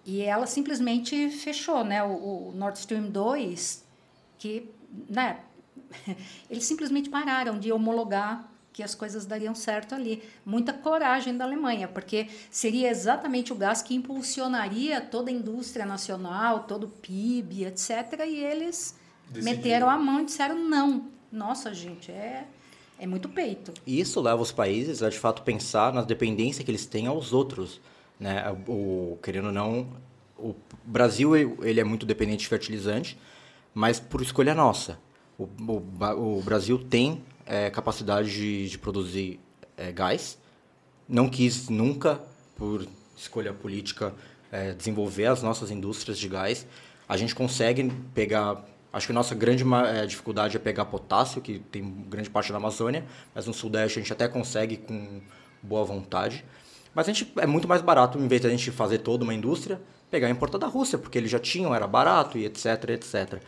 [0.05, 2.03] E ela simplesmente fechou, né?
[2.03, 3.83] O, o Nord Stream 2,
[4.37, 4.69] que,
[5.09, 5.39] né?
[6.49, 8.48] Eles simplesmente pararam de homologar
[8.79, 10.23] que as coisas dariam certo ali.
[10.45, 16.63] Muita coragem da Alemanha, porque seria exatamente o gás que impulsionaria toda a indústria nacional,
[16.63, 17.89] todo o PIB, etc.
[18.25, 18.95] E eles
[19.27, 19.57] Decidiram.
[19.57, 21.07] meteram a mão e disseram não.
[21.29, 22.45] Nossa, gente, é
[22.97, 23.73] é muito peito.
[23.85, 27.81] Isso leva os países a, de fato, pensar na dependência que eles têm aos outros.
[28.17, 28.43] Né?
[28.67, 29.87] O, querendo ou não,
[30.37, 30.55] o
[30.85, 33.17] Brasil ele é muito dependente de fertilizante,
[33.73, 34.99] mas por escolha nossa.
[35.37, 39.39] O, o, o Brasil tem é, capacidade de, de produzir
[39.75, 40.37] é, gás,
[41.07, 42.21] não quis nunca,
[42.55, 42.87] por
[43.17, 44.13] escolha política,
[44.51, 46.65] é, desenvolver as nossas indústrias de gás.
[47.07, 51.59] A gente consegue pegar Acho que a nossa grande é, dificuldade é pegar potássio, que
[51.59, 55.21] tem grande parte da Amazônia, mas no Sudeste a gente até consegue com
[55.61, 56.43] boa vontade.
[56.93, 59.33] Mas a gente é muito mais barato, em vez de a gente fazer toda uma
[59.33, 59.79] indústria,
[60.09, 63.43] pegar e importar da Rússia, porque eles já tinham, era barato e etc, etc.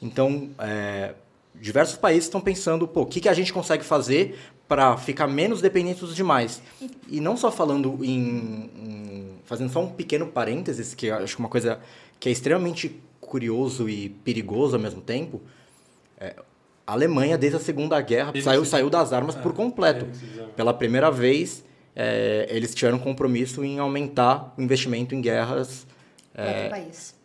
[0.00, 1.14] Então, é,
[1.60, 4.38] diversos países estão pensando, pô, o que, que a gente consegue fazer
[4.68, 6.62] para ficar menos dependentes dos demais?
[7.08, 11.48] E não só falando em, em, fazendo só um pequeno parênteses, que acho que uma
[11.48, 11.80] coisa
[12.18, 15.40] que é extremamente curioso e perigoso ao mesmo tempo,
[16.18, 16.34] é,
[16.86, 20.06] a Alemanha, desde a Segunda Guerra, saiu, saiu das armas é, por completo.
[20.54, 25.86] Pela primeira vez, é, eles tiveram um compromisso em aumentar o investimento em guerras.
[26.34, 27.16] É, Outro país.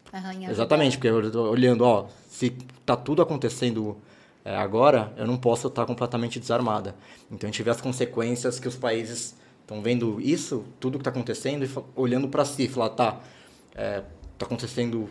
[0.52, 3.98] Exatamente, porque olhando, ó, se está tudo acontecendo
[4.44, 6.96] é, agora, eu não posso estar completamente desarmada.
[7.30, 11.12] Então a gente vê as consequências que os países estão vendo isso, tudo que está
[11.12, 13.20] acontecendo, e olhando para si, falar, tá,
[13.76, 14.04] é,
[14.40, 15.10] acontecendo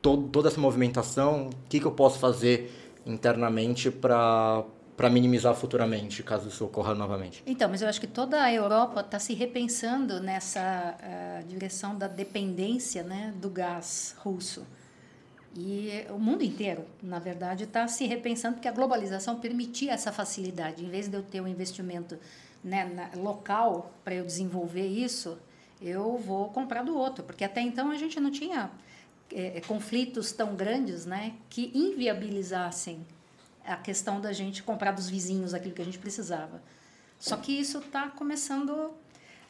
[0.00, 2.72] todo, toda essa movimentação, o que, que eu posso fazer
[3.04, 4.64] internamente para
[4.96, 7.42] para minimizar futuramente, caso isso ocorra novamente.
[7.46, 12.06] Então, mas eu acho que toda a Europa está se repensando nessa uh, direção da
[12.06, 14.62] dependência né, do gás russo.
[15.54, 20.84] E o mundo inteiro, na verdade, está se repensando porque a globalização permitia essa facilidade.
[20.84, 22.18] Em vez de eu ter um investimento
[22.62, 25.36] né, na, local para eu desenvolver isso,
[25.82, 28.70] eu vou comprar do outro, porque até então a gente não tinha
[29.32, 33.04] é, é, conflitos tão grandes né, que inviabilizassem
[33.64, 36.62] a questão da gente comprar dos vizinhos aquilo que a gente precisava.
[37.18, 38.92] Só que isso está começando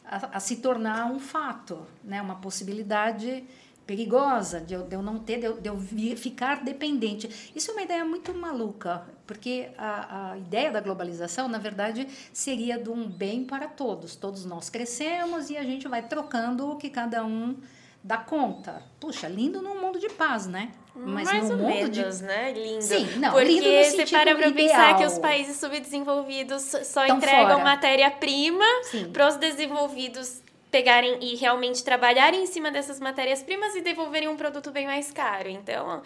[0.04, 3.44] a, a, se tornar um fato, né, uma possibilidade
[3.90, 7.28] perigosa de eu, de eu não ter, de eu, de eu ficar dependente.
[7.56, 12.78] Isso é uma ideia muito maluca, porque a, a ideia da globalização, na verdade, seria
[12.78, 14.14] de um bem para todos.
[14.14, 17.56] Todos nós crescemos e a gente vai trocando o que cada um
[18.00, 18.80] dá conta.
[19.00, 20.70] Puxa, lindo num mundo de paz, né?
[20.94, 22.24] Mas Mais no ou mundo menos, de...
[22.24, 22.52] né?
[22.52, 22.82] Lindo.
[22.82, 24.68] Sim, não, Porque lindo no você para pra ideal.
[24.68, 28.64] pensar que os países subdesenvolvidos só Tão entregam matéria-prima
[29.12, 34.70] para os desenvolvidos pegarem e realmente trabalharem em cima dessas matérias-primas e devolverem um produto
[34.70, 35.48] bem mais caro.
[35.48, 36.02] Então,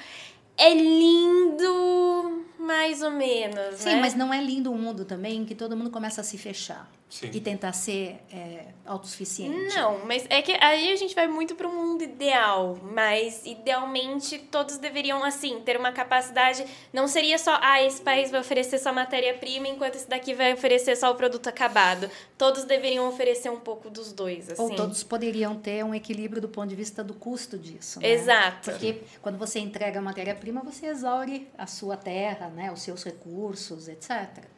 [0.57, 3.77] é lindo, mais ou menos.
[3.77, 4.01] Sim, né?
[4.01, 6.89] mas não é lindo o mundo também que todo mundo começa a se fechar.
[7.15, 7.31] Sim.
[7.33, 9.77] e tentar ser é, autossuficiente.
[9.77, 14.37] Não, mas é que aí a gente vai muito para um mundo ideal, mas idealmente
[14.51, 18.93] todos deveriam assim ter uma capacidade, não seria só ah, esse país vai oferecer só
[18.93, 22.11] matéria-prima enquanto esse daqui vai oferecer só o produto acabado.
[22.37, 24.61] Todos deveriam oferecer um pouco dos dois, assim.
[24.61, 28.01] Ou todos poderiam ter um equilíbrio do ponto de vista do custo disso.
[28.01, 28.11] né?
[28.11, 28.73] Exato.
[28.73, 33.87] Porque quando você entrega a matéria-prima, você exaure a sua terra, né, os seus recursos,
[33.87, 34.53] etc.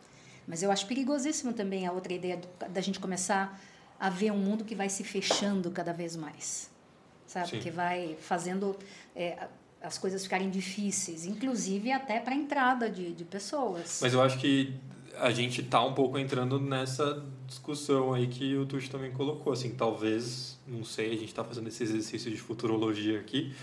[0.46, 3.60] Mas eu acho perigosíssimo também a outra ideia do- da gente começar
[3.98, 6.70] a ver um mundo que vai se fechando cada vez mais,
[7.26, 7.48] sabe?
[7.48, 7.60] Sim.
[7.60, 8.76] Que vai fazendo
[9.14, 9.48] é,
[9.82, 13.98] as coisas ficarem difíceis, inclusive até para a entrada de, de pessoas.
[14.02, 14.74] Mas eu acho que
[15.18, 19.70] a gente tá um pouco entrando nessa discussão aí que o Tuxo também colocou, assim,
[19.70, 23.54] talvez, não sei, a gente está fazendo esse exercício de futurologia aqui,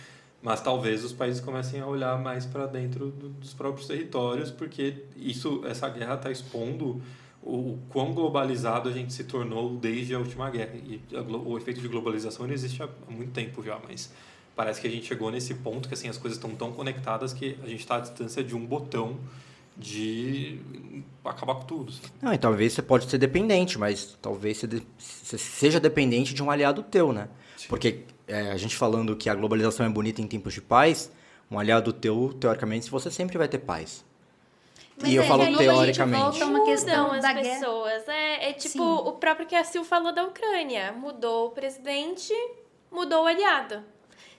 [0.44, 4.96] mas talvez os países comecem a olhar mais para dentro do- dos próprios territórios, porque
[5.16, 7.02] isso, essa guerra está expondo
[7.42, 10.74] o, o quão globalizado a gente se tornou desde a última guerra.
[10.76, 14.12] E a o efeito de globalização ele existe há muito tempo já, mas
[14.56, 17.58] parece que a gente chegou nesse ponto que assim as coisas estão tão conectadas que
[17.64, 19.18] a gente está à distância de um botão
[19.78, 20.60] de
[21.26, 21.94] acabar com tudo.
[22.22, 26.44] Não, e talvez você pode ser dependente, mas talvez você, de- você seja dependente de
[26.44, 27.28] um aliado teu, né?
[27.58, 27.68] Sim.
[27.70, 31.12] Porque é, a gente falando que a globalização é bonita em tempos de paz,
[31.50, 34.04] um aliado teu, teoricamente, você sempre vai ter paz.
[34.98, 36.22] Mas e eu é falo que aí teoricamente.
[36.22, 38.08] a gente volta uma questão Mudam as pessoas.
[38.08, 39.10] É, é tipo Sim.
[39.10, 40.92] o próprio que a Sil falou da Ucrânia.
[40.92, 42.34] Mudou o presidente,
[42.92, 43.84] mudou o aliado.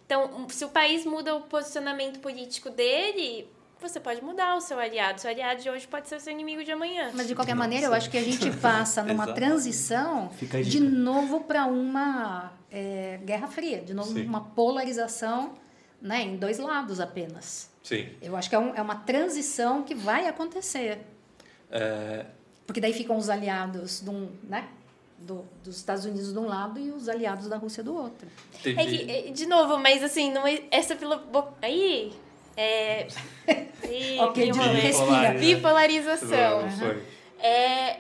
[0.07, 3.49] Então, se o país muda o posicionamento político dele,
[3.89, 5.21] você pode mudar o seu aliado.
[5.21, 7.11] Seu aliado de hoje pode ser o seu inimigo de amanhã.
[7.15, 10.31] Mas de qualquer maneira, eu acho que a gente passa numa transição
[10.65, 14.27] de novo para uma é, guerra fria, de novo Sim.
[14.27, 15.53] uma polarização
[16.01, 17.71] né, em dois lados apenas.
[17.83, 18.09] Sim.
[18.21, 20.99] Eu acho que é, um- é uma transição que vai acontecer.
[21.71, 22.27] É,
[22.67, 24.69] Porque daí ficam os aliados de um, né,
[25.19, 28.27] do- dos Estados Unidos de um lado e os aliados da Rússia do outro.
[28.65, 30.97] É que, é, de novo, mas assim, não é, essa
[31.63, 32.13] Aí.
[32.57, 33.07] É.
[33.89, 35.33] Ih, Ok, de- respira.
[35.39, 36.71] Bipolarização.
[36.71, 37.03] Foi.
[37.41, 37.97] É,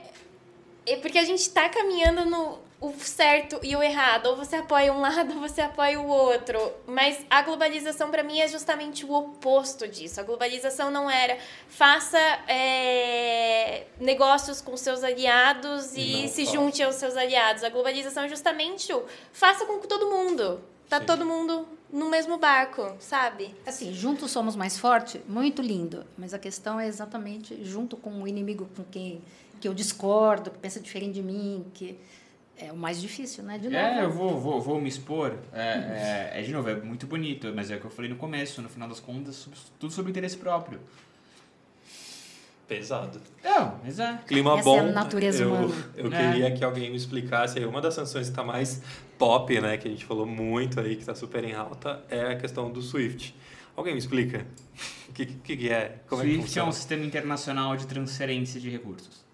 [0.87, 4.27] é porque a gente tá caminhando no o certo e o errado.
[4.27, 6.59] Ou você apoia um lado ou você apoia o outro.
[6.87, 10.21] Mas a globalização, para mim, é justamente o oposto disso.
[10.21, 11.39] A globalização não era
[11.69, 16.57] faça é, negócios com seus aliados e Não se faça.
[16.57, 17.65] junte aos seus aliados.
[17.65, 20.63] A globalização é justamente o faça com todo mundo.
[20.89, 21.07] Tá Sim.
[21.07, 23.55] todo mundo no mesmo barco, sabe?
[23.65, 26.05] Assim, juntos somos mais fortes, muito lindo.
[26.19, 29.23] Mas a questão é exatamente junto com o inimigo com quem
[29.61, 31.97] que eu discordo, que pensa diferente de mim, que
[32.59, 33.59] é o mais difícil, né?
[33.59, 33.77] De novo.
[33.77, 35.39] É, eu vou, vou, vou me expor.
[35.53, 38.17] É, é, é, de novo, é muito bonito, mas é o que eu falei no
[38.17, 40.81] começo, no final das contas, tudo sobre interesse próprio.
[42.67, 43.21] Pesado.
[43.43, 44.25] Não, exato.
[44.25, 44.77] Clima Essa bom.
[44.79, 45.75] é a natureza eu, humana.
[45.97, 46.33] Eu É.
[46.33, 47.65] queria que alguém me explicasse aí.
[47.67, 48.81] Uma das sanções que está mais
[49.19, 49.77] pop, né?
[49.77, 52.81] Que a gente falou muito aí, que está super em alta, é a questão do
[52.81, 53.35] SWIFT.
[53.77, 54.47] Alguém me explica?
[55.09, 55.99] O que, que, que é?
[56.09, 56.69] Como é que SWIFT é funciona?
[56.69, 59.25] um sistema internacional de transferência de recursos.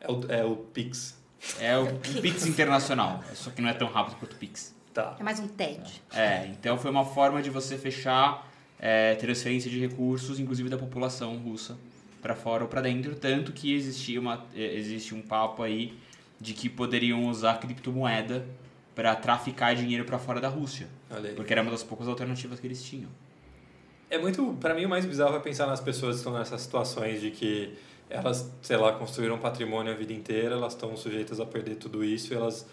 [0.00, 1.16] É o, é o Pix.
[1.60, 1.86] É o
[2.20, 4.74] Pix internacional, só que não é tão rápido quanto o Pix.
[4.92, 5.16] Tá.
[5.18, 6.02] É mais um TED.
[6.12, 11.36] É, então foi uma forma de você fechar é, transferência de recursos, inclusive da população
[11.36, 11.78] russa,
[12.20, 15.98] para fora ou para dentro, tanto que existia uma, é, existe um papo aí
[16.40, 18.46] de que poderiam usar criptomoeda
[18.94, 20.88] para traficar dinheiro para fora da Rússia,
[21.36, 23.08] porque era uma das poucas alternativas que eles tinham.
[24.10, 27.20] É muito, para mim, o mais bizarro é pensar nas pessoas que estão nessas situações
[27.20, 31.76] de que elas, sei lá, construíram patrimônio a vida inteira, elas estão sujeitas a perder
[31.76, 32.66] tudo isso, e elas,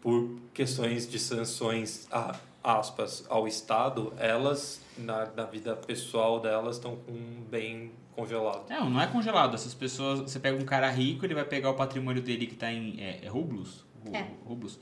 [0.00, 6.94] por questões de sanções, a, aspas, ao Estado, elas, na, na vida pessoal delas, estão
[6.94, 8.68] com um bem congelado.
[8.68, 9.54] Não, não é congelado.
[9.54, 12.72] Essas pessoas, você pega um cara rico, ele vai pegar o patrimônio dele que está
[12.72, 14.26] em é, é rublos, Ru- É.
[14.46, 14.78] rublos.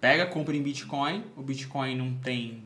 [0.00, 1.24] Pega, compra em Bitcoin.
[1.36, 2.64] O Bitcoin não tem,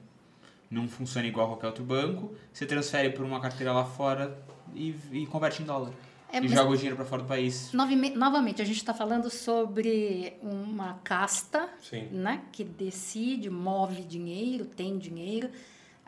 [0.71, 2.35] não funciona igual a qualquer outro banco.
[2.53, 4.39] Você transfere por uma carteira lá fora
[4.75, 5.93] e, e converte em dólar.
[6.33, 7.71] É, e joga o dinheiro para fora do país.
[7.73, 12.09] Novamente, a gente está falando sobre uma casta Sim.
[12.11, 15.49] né, que decide, move dinheiro, tem dinheiro.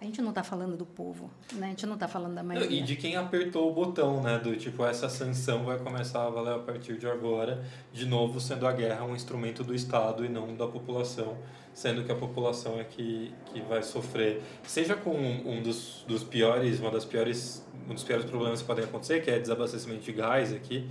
[0.00, 1.66] A gente não está falando do povo, né?
[1.66, 2.80] a gente não está falando da Não, maioria.
[2.80, 4.38] E de quem apertou o botão, né?
[4.38, 8.64] Do tipo, essa sanção vai começar a valer a partir de agora, de novo sendo
[8.68, 11.36] a guerra um instrumento do Estado e não da população,
[11.74, 14.40] sendo que a população é que, que vai sofrer.
[14.62, 18.84] Seja com um dos, dos piores, uma das piores, um dos piores problemas que podem
[18.84, 20.88] acontecer, que é desabastecimento de gás aqui,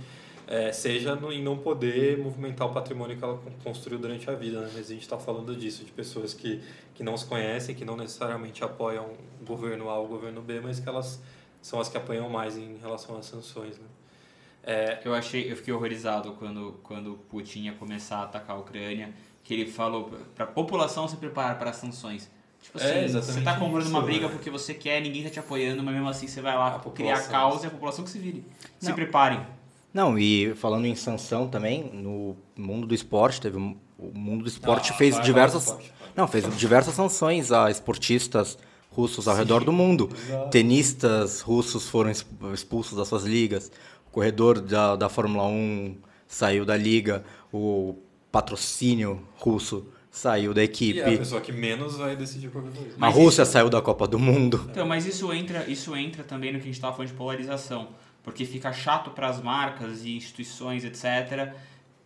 [0.50, 4.34] é, seja no, em não poder movimentar o patrimônio que ela con- construiu durante a
[4.34, 4.60] vida.
[4.62, 4.70] Né?
[4.74, 6.62] Mas a gente está falando disso, de pessoas que,
[6.94, 9.04] que não se conhecem, que não necessariamente apoiam
[9.40, 11.20] o governo A ou o governo B, mas que elas
[11.60, 13.76] são as que apanham mais em relação às sanções.
[13.78, 13.84] Né?
[14.62, 19.12] É, Eu achei, eu fiquei horrorizado quando, quando Putin ia começar a atacar a Ucrânia,
[19.44, 22.30] que ele falou pra população se preparar para as sanções.
[22.62, 24.32] Tipo É, assim, exatamente você tá comprando uma isso, briga né?
[24.32, 26.80] porque você quer, ninguém tá te apoiando, mas mesmo assim você vai lá A criar
[26.80, 27.30] população.
[27.30, 28.44] causa e a população que se vire.
[28.80, 28.94] Se Não.
[28.96, 29.46] preparem.
[29.98, 34.48] Não, e falando em sanção também, no mundo do esporte, teve um- o mundo do
[34.48, 35.86] esporte Ah, fez vai, diversas vai, vai.
[36.16, 38.56] Não, fez diversas sanções a esportistas
[38.92, 40.08] russos ao redor do mundo.
[40.14, 40.50] exato.
[40.50, 43.72] Tenistas russos foram exp- expulsos das suas ligas.
[44.06, 45.96] O corredor da, da Fórmula 1
[46.28, 47.24] saiu da liga.
[47.52, 47.96] O
[48.30, 51.00] patrocínio russo saiu da e equipe.
[51.00, 52.94] é a pessoa que menos vai decidir qualquer coisa.
[52.96, 54.64] A Mas Rússia saiu da Copa do Mundo.
[54.70, 57.88] Então, mas isso entra, isso entra também no que a gente estava falando de polarização,
[58.22, 61.54] porque fica chato para as marcas e instituições, etc.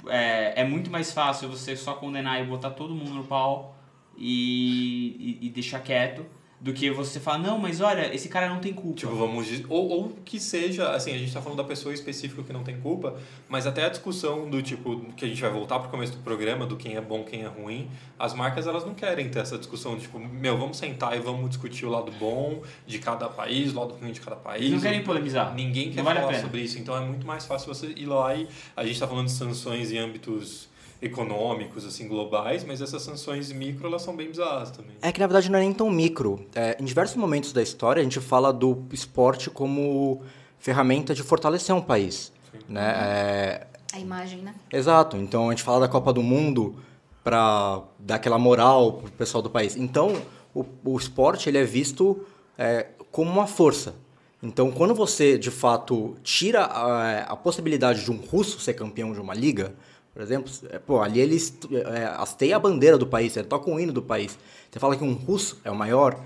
[0.09, 3.77] É, é muito mais fácil você só condenar e botar todo mundo no pau
[4.17, 6.25] e, e, e deixar quieto,
[6.63, 9.01] do que você falar, não, mas olha, esse cara não tem culpa.
[9.01, 12.41] Tipo, vamos dizer, ou, ou que seja, assim, a gente tá falando da pessoa específica
[12.41, 15.81] que não tem culpa, mas até a discussão do tipo, que a gente vai voltar
[15.81, 18.95] pro começo do programa, do quem é bom, quem é ruim, as marcas elas não
[18.95, 23.01] querem ter essa discussão, tipo, meu, vamos sentar e vamos discutir o lado bom de
[23.01, 24.61] cada país, o lado ruim de cada país.
[24.61, 25.53] Eles não querem polemizar.
[25.53, 28.47] Ninguém quer vale falar sobre isso, então é muito mais fácil você ir lá e
[28.77, 30.71] a gente está falando de sanções em âmbitos
[31.03, 34.97] econômicos, assim, globais, mas essas sanções micro, elas são bem bizarras também.
[35.03, 36.47] É que na verdade não é nem tão micro.
[36.55, 40.23] É, em diversos momentos da história a gente fala do esporte como
[40.59, 42.33] ferramenta de fortalecer um país.
[42.69, 42.93] Né?
[42.95, 44.55] É, A imagem, né?
[44.73, 45.17] Exato.
[45.17, 46.77] Então a gente fala da Copa do Mundo
[47.25, 49.77] para dar aquela moral pro pessoal do país.
[49.77, 50.23] Então
[50.55, 52.25] o, o esporte ele é visto
[52.57, 53.97] é, como uma força.
[54.41, 59.21] Então quando você de fato tira a, a possibilidade de um russo ser campeão de
[59.21, 59.75] uma liga,
[60.13, 63.79] por exemplo, é, pô, ali eles é, hasteia a bandeira do país, ele toca o
[63.81, 64.39] hino do país.
[64.71, 66.19] Você fala que um russo é o maior,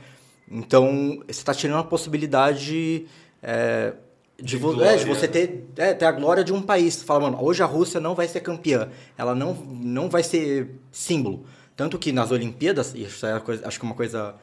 [0.50, 3.06] então você está tirando a possibilidade
[3.42, 3.92] é,
[4.40, 6.94] de, vo- é, de você ter, é, ter a glória de um país.
[6.94, 10.70] Você fala, mano, hoje a Rússia não vai ser campeã, ela não, não vai ser
[10.92, 11.44] símbolo.
[11.76, 14.34] Tanto que nas Olimpíadas, isso é coisa- acho que é uma coisa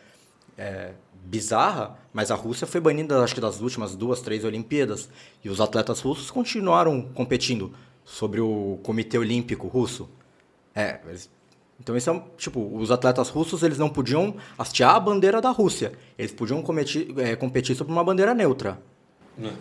[0.58, 0.92] é,
[1.26, 5.10] bizarra, mas a Rússia foi banida, acho que das últimas duas, três Olimpíadas.
[5.44, 7.74] E os atletas russos continuaram competindo
[8.04, 10.10] sobre o Comitê Olímpico Russo.
[10.76, 11.30] É, eles-
[11.80, 15.50] então isso é, um- tipo, os atletas russos eles não podiam hastear a bandeira da
[15.50, 15.94] Rússia.
[16.18, 18.82] Eles podiam competir, é, competir sobre uma bandeira neutra.
[19.38, 19.54] Né?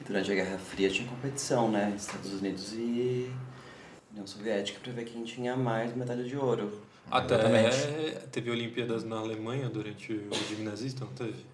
[0.00, 1.92] E durante a Guerra Fria tinha competição, né?
[1.96, 3.30] Estados Unidos e
[4.10, 6.80] União Soviética pra ver quem tinha mais medalha de ouro.
[7.10, 8.26] Até Exatamente.
[8.30, 11.44] teve Olimpíadas na Alemanha durante o gimnasista, não teve?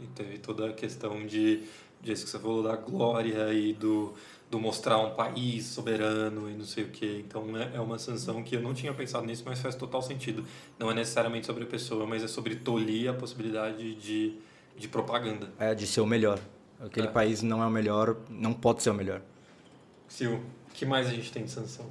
[0.00, 1.62] E teve toda a questão de,
[2.02, 4.14] de isso que você falou, da glória e do,
[4.50, 7.22] do mostrar um país soberano e não sei o quê.
[7.26, 10.44] Então é, é uma sanção que eu não tinha pensado nisso, mas faz total sentido.
[10.78, 14.36] Não é necessariamente sobre a pessoa, mas é sobre tolir a possibilidade de,
[14.76, 15.50] de propaganda.
[15.58, 16.38] É, de ser o melhor.
[16.80, 17.10] Aquele É.
[17.10, 19.20] país não é o melhor, não pode ser o melhor.
[20.06, 20.38] Sil,
[20.70, 21.86] o que mais a gente tem de sanção?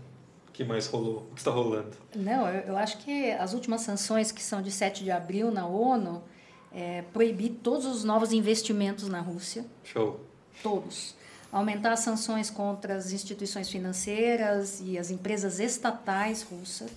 [0.48, 1.28] O que mais rolou?
[1.32, 1.92] O que está rolando?
[2.16, 5.66] Não, eu, eu acho que as últimas sanções que são de 7 de abril na
[5.68, 6.24] ONU
[6.72, 10.22] é proibir todos os novos investimentos na Rússia, Show.
[10.64, 11.16] todos.
[11.56, 16.92] Aumentar as sanções contra as instituições financeiras e as empresas estatais russas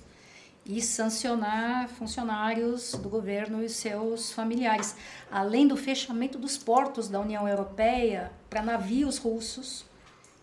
[0.66, 4.96] e sancionar funcionários do governo e seus familiares,
[5.30, 9.84] além do fechamento dos portos da União Europeia para navios russos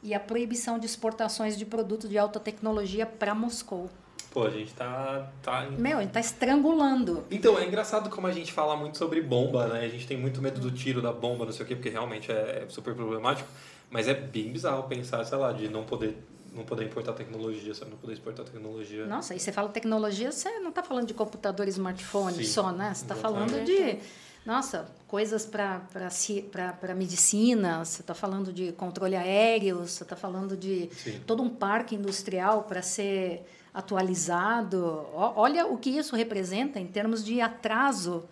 [0.01, 3.89] e a proibição de exportações de produtos de alta tecnologia para Moscou.
[4.31, 7.25] Pô, a gente tá, tá Meu, ele está estrangulando.
[7.29, 9.85] Então, é engraçado como a gente fala muito sobre bomba, né?
[9.85, 12.31] A gente tem muito medo do tiro da bomba, não sei o quê, porque realmente
[12.31, 13.47] é super problemático.
[13.89, 16.17] Mas é bem bizarro pensar, sei lá, de não poder,
[16.53, 17.91] não poder importar tecnologia, sabe?
[17.91, 19.05] Não poder exportar tecnologia.
[19.05, 22.71] Nossa, e você fala tecnologia, você não está falando de computador e smartphone Sim, só,
[22.71, 22.93] né?
[22.93, 23.99] Você está falando de,
[24.45, 31.21] nossa, coisas para medicina, você está falando de controle aéreo, você está falando de Sim.
[31.25, 35.05] todo um parque industrial para ser atualizado.
[35.13, 38.23] Olha o que isso representa em termos de atraso,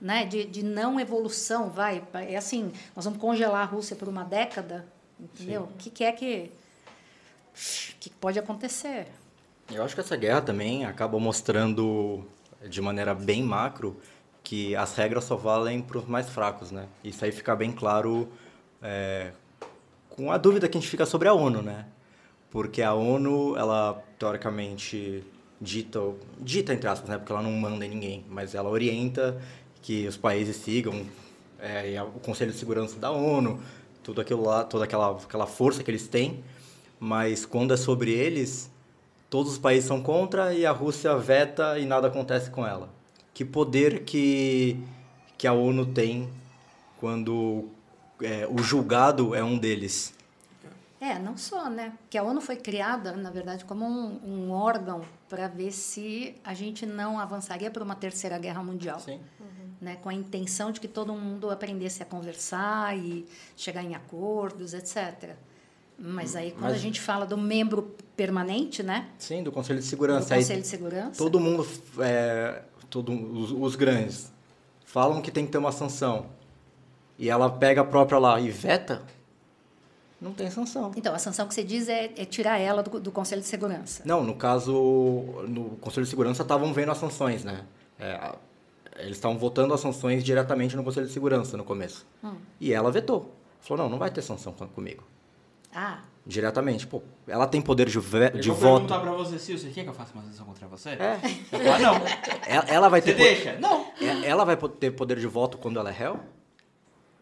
[0.00, 0.26] né?
[0.26, 1.70] de, de não evolução.
[1.70, 4.86] Vai, é assim, nós vamos congelar a Rússia por uma década,
[5.20, 5.62] entendeu?
[5.64, 6.50] O que, que é que,
[8.00, 9.06] que pode acontecer?
[9.70, 12.24] Eu acho que essa guerra também acaba mostrando
[12.68, 14.00] de maneira bem macro
[14.42, 16.86] que as regras só valem para os mais fracos, né?
[17.04, 18.28] Isso aí fica bem claro
[18.80, 19.32] é,
[20.08, 21.86] com a dúvida que a gente fica sobre a ONU, né?
[22.50, 25.22] Porque a ONU, ela teoricamente
[25.60, 26.00] dita,
[26.38, 27.18] dita entre aspas, né?
[27.18, 29.38] Porque ela não manda em ninguém, mas ela orienta
[29.82, 31.04] que os países sigam
[31.60, 33.60] é, e o Conselho de Segurança da ONU,
[34.08, 36.42] tudo aquilo lá, toda aquela, aquela força que eles têm.
[36.98, 38.70] Mas quando é sobre eles,
[39.28, 42.88] todos os países são contra e a Rússia veta e nada acontece com ela.
[43.34, 44.82] Que poder que,
[45.36, 46.26] que a ONU tem
[46.98, 47.68] quando
[48.22, 50.14] é, o julgado é um deles?
[50.98, 51.92] É, não só, né?
[52.00, 56.54] Porque a ONU foi criada, na verdade, como um, um órgão para ver se a
[56.54, 59.00] gente não avançaria para uma terceira guerra mundial.
[59.00, 59.20] Sim.
[59.80, 59.96] Né?
[60.02, 63.26] Com a intenção de que todo mundo aprendesse a conversar e
[63.56, 65.36] chegar em acordos, etc.
[65.96, 69.08] Mas aí, quando Mas- a gente fala do membro permanente, né?
[69.18, 70.34] Sim, do Conselho de Do Segurança.
[70.34, 71.18] Aí Conselho de Segurança.
[71.18, 71.66] todo mundo,
[72.00, 74.32] é, todo, os, os grandes,
[74.84, 76.26] falam que tem que ter uma sanção.
[77.18, 79.02] E ela pega a própria lá e veta,
[80.20, 80.92] não tem sanção.
[80.96, 84.02] Então, a sanção que você diz é, é tirar ela do, do Conselho de Segurança.
[84.04, 84.72] Não, no caso,
[85.48, 87.64] no Conselho de Segurança estavam vendo as sanções, né?
[87.98, 88.34] É,
[88.98, 92.06] eles estavam votando as sanções diretamente no Conselho de Segurança no começo.
[92.22, 92.34] Hum.
[92.60, 93.34] E ela vetou.
[93.60, 95.02] Falou, não, não vai ter sanção com- comigo.
[95.74, 96.86] Ah, Diretamente.
[96.86, 98.86] Pô, ela tem poder de, ve- Eu de vou voto.
[98.86, 100.90] perguntar pra você, Sil, você quer que eu faça uma sanção contra você?
[100.90, 101.18] É.
[101.52, 101.94] Eu não.
[102.46, 103.58] Ela, ela vai Você ter po- deixa?
[103.58, 103.86] Não.
[104.00, 106.20] é- Ela vai po- ter poder de voto quando ela é réu?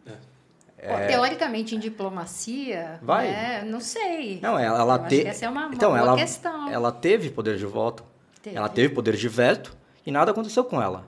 [0.05, 3.29] Pô, teoricamente, em diplomacia, Vai.
[3.31, 4.39] né, não sei.
[4.41, 6.69] Não, ela, ela Eu te- essa é uma, uma então, boa ela, questão.
[6.69, 8.05] ela teve poder de voto.
[8.43, 8.57] Teve.
[8.57, 11.05] Ela teve poder de veto e nada aconteceu com ela.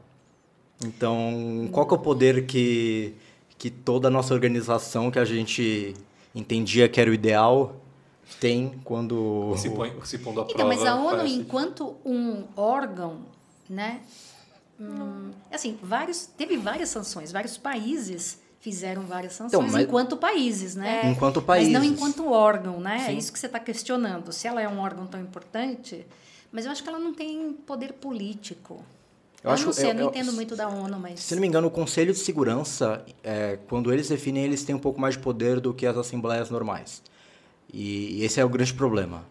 [0.84, 3.14] Então, qual que é o poder que,
[3.56, 5.94] que toda a nossa organização que a gente
[6.34, 7.76] entendia que era o ideal
[8.40, 9.54] tem quando...
[9.56, 10.74] Se, põe, se pondo à Então, prova.
[10.74, 13.20] mas a ONU, parece- enquanto um órgão,
[13.68, 14.00] né?
[14.80, 20.76] hum, assim, vários, teve várias sanções, vários países fizeram várias sanções Então, mas- enquanto países,
[20.76, 21.10] né?
[21.10, 21.90] Enquanto Mas não países.
[21.96, 22.98] enquanto órgão, né?
[23.02, 23.16] É Sim.
[23.16, 24.30] isso que você está questionando.
[24.32, 26.06] Se ela é um órgão tão importante,
[26.52, 28.80] mas eu acho que ela não tem poder político.
[29.42, 31.40] Eu, acho- não sei, eu, eu- não eu- entendo muito da ONU, mas Se não
[31.40, 35.14] me engano, o Conselho de Segurança, é, quando eles definem, eles têm um pouco mais
[35.14, 37.02] de poder do que as assembleias normais.
[37.72, 39.24] E esse é o grande problema.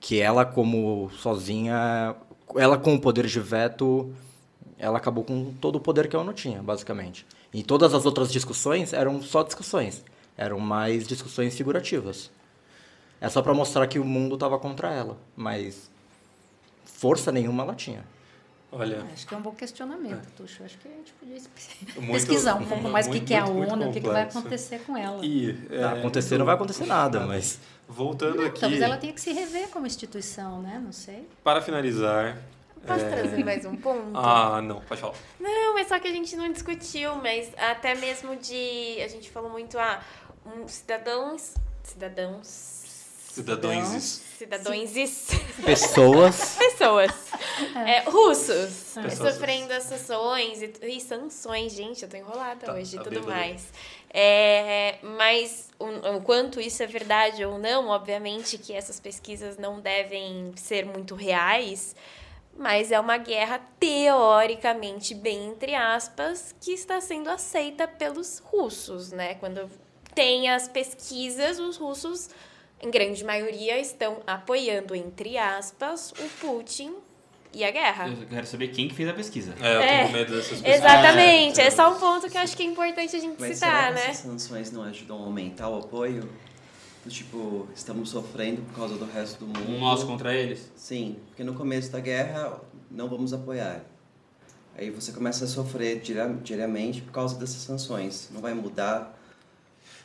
[0.00, 2.16] Que ela, como sozinha,
[2.56, 4.12] ela com o poder de veto,
[4.78, 7.24] ela acabou com todo o poder que a ONU tinha, basicamente.
[7.52, 10.04] E todas as outras discussões eram só discussões.
[10.36, 12.30] Eram mais discussões figurativas.
[13.20, 15.16] É só para mostrar que o mundo estava contra ela.
[15.36, 15.88] Mas
[16.84, 18.04] força nenhuma ela tinha.
[18.76, 20.64] Olha, acho que é um bom questionamento, Tuxo.
[20.64, 21.36] Acho que a gente podia
[21.96, 24.22] Muito- pesquisar um pouco mais o que, que é a ONU, o que, que vai
[24.22, 25.24] acontecer com ela.
[25.24, 25.56] e...
[25.70, 27.60] é, acontecer não vai acontecer nada, mas...
[27.86, 30.80] Voltando aqui, Talvez ela tenha que se rever como instituição, né?
[30.82, 31.28] Não sei.
[31.42, 32.38] para finalizar...
[32.86, 34.10] Posso trazer mais um ponto?
[34.14, 35.14] Ah, não, pode falar.
[35.40, 39.00] Não, é só que a gente não discutiu, mas até mesmo de.
[39.02, 40.02] A gente falou muito, ah,
[40.44, 41.54] um, cidadãos.
[41.82, 42.83] Cidadãos.
[43.34, 44.22] Cidadãos...
[44.38, 45.26] Cidadãozinhos.
[45.64, 47.10] Pessoas Pessoas.
[47.86, 48.94] É, russos.
[48.94, 49.34] Pessoas.
[49.34, 53.26] Sofrendo as sanções e, e sanções, gente, eu tô enrolada Tá, hoje e tá tudo
[53.26, 53.72] mais.
[54.10, 59.80] É, mas o, o quanto isso é verdade ou não, obviamente que essas pesquisas não
[59.80, 61.96] devem ser muito reais,
[62.56, 69.34] mas é uma guerra teoricamente, bem entre aspas, que está sendo aceita pelos russos, né?
[69.34, 69.68] Quando
[70.14, 72.30] tem as pesquisas, os russos,
[72.84, 76.94] em grande maioria, estão apoiando, entre aspas, o Putin
[77.52, 78.08] e a guerra.
[78.08, 79.54] Eu quero saber quem que fez a pesquisa.
[79.60, 80.76] É, eu É, tenho medo dessas pessoas.
[80.76, 83.54] Exatamente, É, é só um ponto que eu acho que é importante a gente Mas
[83.54, 84.10] citar, será que né?
[84.10, 86.28] essas sanções não ajudam a aumentar o apoio?
[87.04, 89.78] Do Tipo, estamos sofrendo por causa do resto do mundo.
[89.78, 90.72] Nós contra eles.
[90.74, 92.60] Sim, porque no começo da guerra
[92.90, 93.82] não vamos apoiar.
[94.76, 98.30] Aí você começa a sofrer diariamente por causa dessas sanções.
[98.32, 99.16] Não vai mudar.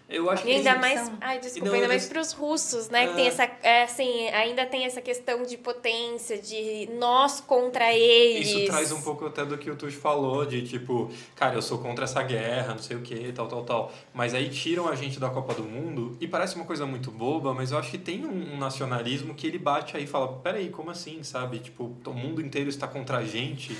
[0.09, 3.05] Eu acho E que ainda mais, ai, desculpa, não, ainda mais para os russos, né?
[3.05, 3.15] Que Ah.
[3.15, 8.49] tem essa, é, assim, ainda tem essa questão de potência, de nós contra eles.
[8.49, 11.77] Isso traz um pouco até do que o Tush falou, de tipo, cara, eu sou
[11.77, 13.91] contra essa guerra, não sei o que, tal, tal, tal.
[14.11, 17.53] Mas aí tiram a gente da Copa do Mundo e parece uma coisa muito boba,
[17.53, 20.69] mas eu acho que tem um, um nacionalismo que ele bate aí e fala, peraí,
[20.69, 21.59] como assim, sabe?
[21.59, 23.77] Tipo, o mundo inteiro está contra a gente.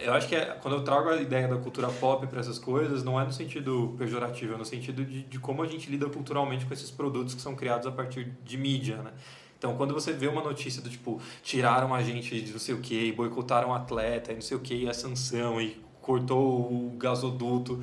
[0.00, 3.02] Eu acho que é, quando eu trago a ideia da cultura pop para essas coisas,
[3.02, 6.66] não é no sentido pejorativo, é no sentido de, de como a gente lida culturalmente
[6.66, 9.12] com esses produtos que são criados a partir de mídia, né?
[9.58, 12.80] Então, quando você vê uma notícia do tipo, tiraram a gente de não sei o
[12.80, 17.82] que, boicotaram o atleta, e não sei o que, a sanção, e cortou o gasoduto,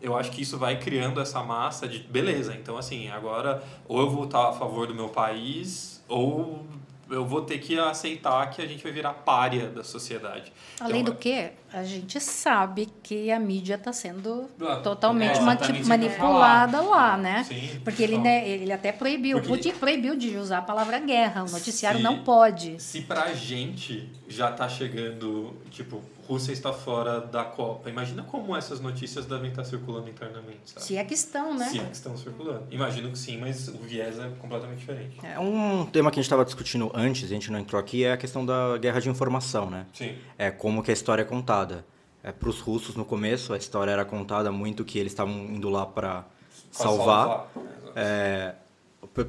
[0.00, 4.10] eu acho que isso vai criando essa massa de, beleza, então assim, agora ou eu
[4.10, 6.66] vou estar a favor do meu país, ou
[7.10, 10.52] eu vou ter que aceitar que a gente vai virar párea da sociedade.
[10.80, 15.42] Além Então, do que, a gente sabe que a mídia está sendo Ah, totalmente é,
[15.42, 17.44] eu ia manipulada lá, né?
[17.44, 20.62] Sim, Porque ele, então, né, ele até proibiu, o Porque- Putin proibiu de usar a
[20.62, 21.44] palavra guerra.
[21.44, 22.80] O noticiário Se- não pode.
[22.80, 28.80] Se pra gente já tá chegando, tipo, Rússia está fora da Copa, imagina como essas
[28.80, 30.86] notícias devem estar circulando internamente, sabe?
[30.86, 31.68] Se é que estão, né?
[31.68, 32.68] Se é que estão circulando.
[32.70, 35.18] Imagino que sim, mas o viés é completamente diferente.
[35.24, 38.12] É um tema que a gente estava discutindo antes, a gente não entrou aqui, é
[38.12, 39.86] a questão da guerra de informação, né?
[39.92, 40.14] Sim.
[40.38, 41.84] É como que a história é contada.
[42.22, 45.68] É, para os russos, no começo, a história era contada muito que eles estavam indo
[45.68, 46.26] lá para
[46.70, 47.26] salvar.
[47.26, 47.92] Exato.
[47.96, 48.54] É,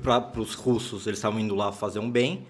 [0.04, 2.45] para os russos, eles estavam indo lá fazer um bem.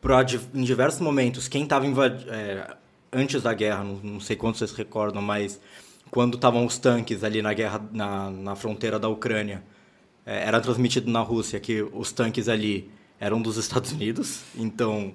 [0.00, 0.24] Pra,
[0.54, 2.76] em diversos momentos, quem estava é,
[3.16, 5.58] antes da guerra, não, não, sei quantos vocês recordam, mas
[6.10, 9.62] quando estavam os tanques ali na guerra na, na fronteira da Ucrânia,
[10.24, 14.42] é, era transmitido na Rússia que os tanques ali eram dos Estados Unidos.
[14.54, 15.14] Então,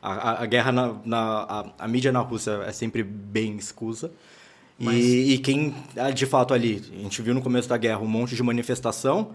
[0.00, 4.10] a, a guerra na, na a, a, mídia na Rússia é sempre bem escusa.
[4.78, 4.96] Mas...
[4.96, 8.08] E, e, quem, ah, de fato, ali, a gente viu no começo da guerra um
[8.08, 9.34] monte de manifestação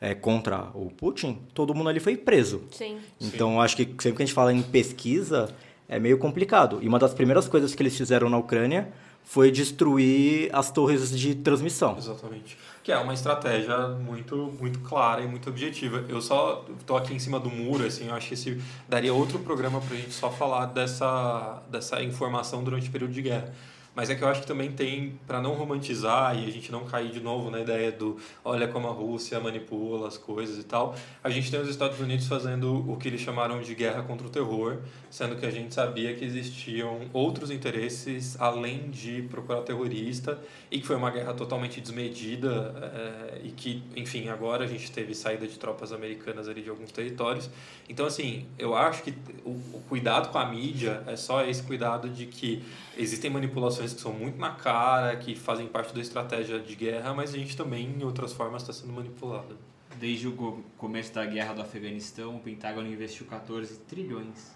[0.00, 2.62] é, contra o Putin, todo mundo ali foi preso.
[2.70, 2.98] Sim.
[3.20, 3.58] Então, Sim.
[3.58, 5.54] acho que sempre que a gente fala em pesquisa,
[5.88, 6.78] é meio complicado.
[6.82, 8.92] E uma das primeiras coisas que eles fizeram na Ucrânia
[9.24, 11.96] foi destruir as torres de transmissão.
[11.98, 12.56] Exatamente.
[12.82, 16.04] Que é uma estratégia muito, muito clara e muito objetiva.
[16.08, 19.40] Eu só estou aqui em cima do muro, assim, eu acho que esse daria outro
[19.40, 23.52] programa para a gente só falar dessa, dessa informação durante o período de guerra.
[23.96, 26.84] Mas é que eu acho que também tem, para não romantizar e a gente não
[26.84, 30.94] cair de novo na ideia do olha como a Rússia manipula as coisas e tal,
[31.24, 34.30] a gente tem os Estados Unidos fazendo o que eles chamaram de guerra contra o
[34.30, 40.38] terror, sendo que a gente sabia que existiam outros interesses além de procurar terrorista
[40.70, 45.14] e que foi uma guerra totalmente desmedida é, e que, enfim, agora a gente teve
[45.14, 47.48] saída de tropas americanas ali de alguns territórios.
[47.88, 52.10] Então, assim, eu acho que o, o cuidado com a mídia é só esse cuidado
[52.10, 52.62] de que
[52.98, 57.34] existem manipulações que são muito na cara, que fazem parte da estratégia de guerra, mas
[57.34, 59.56] a gente também, em outras formas, está sendo manipulado.
[59.98, 64.52] Desde o começo da guerra do Afeganistão, o Pentágono investiu 14 trilhões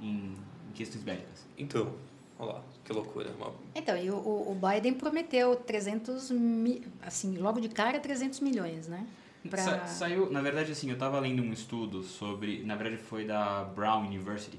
[0.00, 0.34] em,
[0.68, 1.46] em questões bélicas.
[1.56, 1.94] Então,
[2.38, 3.34] olha lá, que loucura.
[3.74, 9.06] Então, e o, o Biden prometeu 300, mi, assim, logo de cara 300 milhões, né?
[9.48, 9.62] Pra...
[9.62, 13.64] Sa saiu, na verdade, assim, eu estava lendo um estudo sobre, na verdade foi da
[13.64, 14.58] Brown University,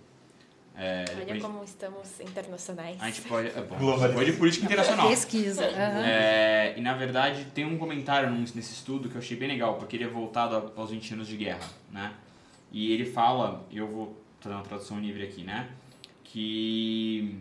[0.82, 1.42] é, Olha depois...
[1.42, 2.96] como estamos internacionais.
[3.02, 3.50] A gente pode.
[3.50, 5.10] É, bom, pode de política internacional.
[5.12, 5.64] Pesquisa.
[5.68, 5.76] Uhum.
[5.76, 9.98] É, e na verdade tem um comentário nesse estudo que eu achei bem legal, porque
[9.98, 12.14] ele é voltado aos 20 anos de guerra, né?
[12.72, 15.68] E ele fala, eu vou fazer uma tradução livre aqui, né?
[16.24, 17.38] Que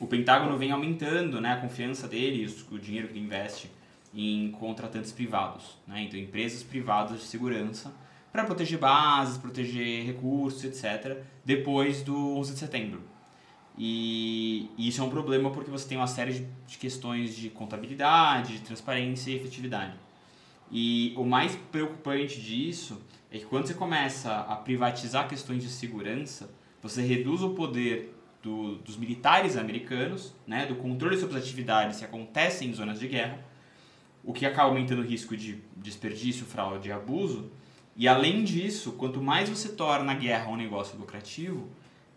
[0.00, 3.70] o Pentágono vem aumentando né, a confiança dele, o dinheiro que ele investe
[4.12, 6.02] em contratantes privados, né?
[6.02, 7.94] Então empresas privadas de segurança
[8.36, 13.02] para proteger bases, proteger recursos, etc., depois do 11 de setembro.
[13.78, 18.58] E, isso é um problema porque você tem uma série de, de questões de contabilidade,
[18.58, 19.94] de transparência e efetividade.
[20.70, 26.50] E o mais preocupante disso é que quando você começa a privatizar questões de segurança,
[26.82, 32.04] você reduz o poder do, dos militares americanos, né, do controle sobre as atividades que
[32.04, 33.38] acontecem em zonas de guerra,
[34.22, 37.50] o que acaba aumentando o risco de desperdício, fraude e abuso,
[37.96, 41.68] e além disso, quanto mais você torna a guerra um negócio lucrativo,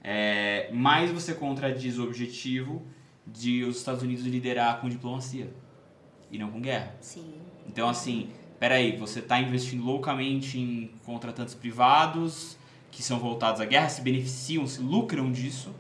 [0.04, 2.86] é, mais você contradiz o objetivo
[3.26, 5.54] de os Estados Unidos liderar com diplomacia
[6.32, 6.96] e não com guerra.
[7.00, 7.34] Sim.
[7.68, 12.58] Então, assim, peraí, você está investindo loucamente em contratantes privados
[12.92, 15.74] que são voltados à guerra, se beneficiam, se lucram disso,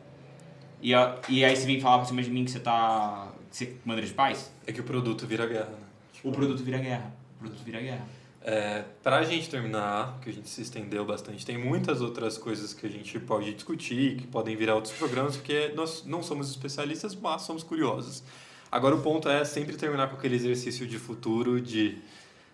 [0.82, 0.92] e,
[1.30, 3.32] e aí você vem falar pra cima de mim que você tá.
[3.50, 4.52] que você manda de paz?
[4.66, 5.88] É que o produto vira guerra, né?
[6.14, 6.30] Tipo...
[6.30, 7.14] O produto vira guerra.
[7.36, 8.06] O produto vira guerra.
[8.42, 12.74] É, para a gente terminar, que a gente se estendeu bastante, tem muitas outras coisas
[12.74, 17.14] que a gente pode discutir, que podem virar outros programas, porque nós não somos especialistas,
[17.16, 18.24] mas somos curiosos.
[18.72, 21.98] Agora o ponto é sempre terminar com aquele exercício de futuro de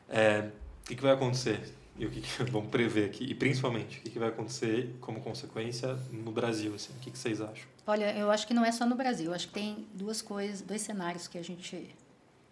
[0.09, 0.49] é,
[0.83, 1.61] o que, que vai acontecer?
[1.97, 3.23] E o que, que vamos prever aqui?
[3.25, 6.93] E principalmente o que, que vai acontecer como consequência no Brasil assim?
[6.93, 7.67] O que, que vocês acham?
[7.85, 9.27] Olha eu acho que não é só no Brasil.
[9.27, 11.95] Eu acho que tem duas coisas dois cenários que a gente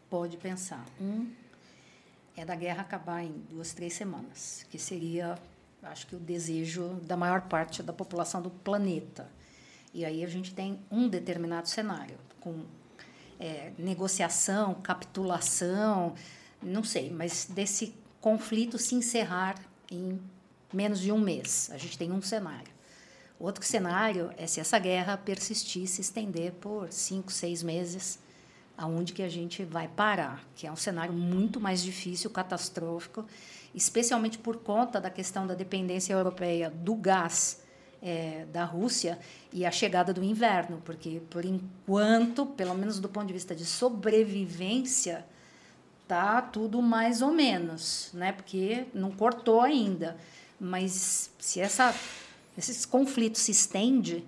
[0.09, 0.86] pode pensar.
[1.01, 1.27] Um
[2.36, 5.38] é da guerra acabar em duas, três semanas, que seria,
[5.84, 9.29] acho que, o desejo da maior parte da população do planeta.
[9.93, 12.63] E aí a gente tem um determinado cenário, com
[13.39, 16.15] é, negociação, capitulação,
[16.61, 19.55] não sei, mas desse conflito se encerrar
[19.91, 20.19] em
[20.73, 21.69] menos de um mês.
[21.71, 22.73] A gente tem um cenário.
[23.39, 28.17] Outro cenário é se essa guerra persistir, se estender por cinco, seis meses
[28.78, 33.26] aonde que a gente vai parar, que é um cenário muito mais difícil, catastrófico,
[33.74, 37.61] especialmente por conta da questão da dependência europeia do gás
[38.01, 39.17] é, da Rússia
[39.51, 43.65] e a chegada do inverno, porque por enquanto, pelo menos do ponto de vista de
[43.65, 45.26] sobrevivência,
[46.07, 48.34] tá tudo mais ou menos, né?
[48.34, 50.18] Porque não cortou ainda,
[50.60, 51.95] mas se essa
[52.57, 54.23] esses conflitos se estende,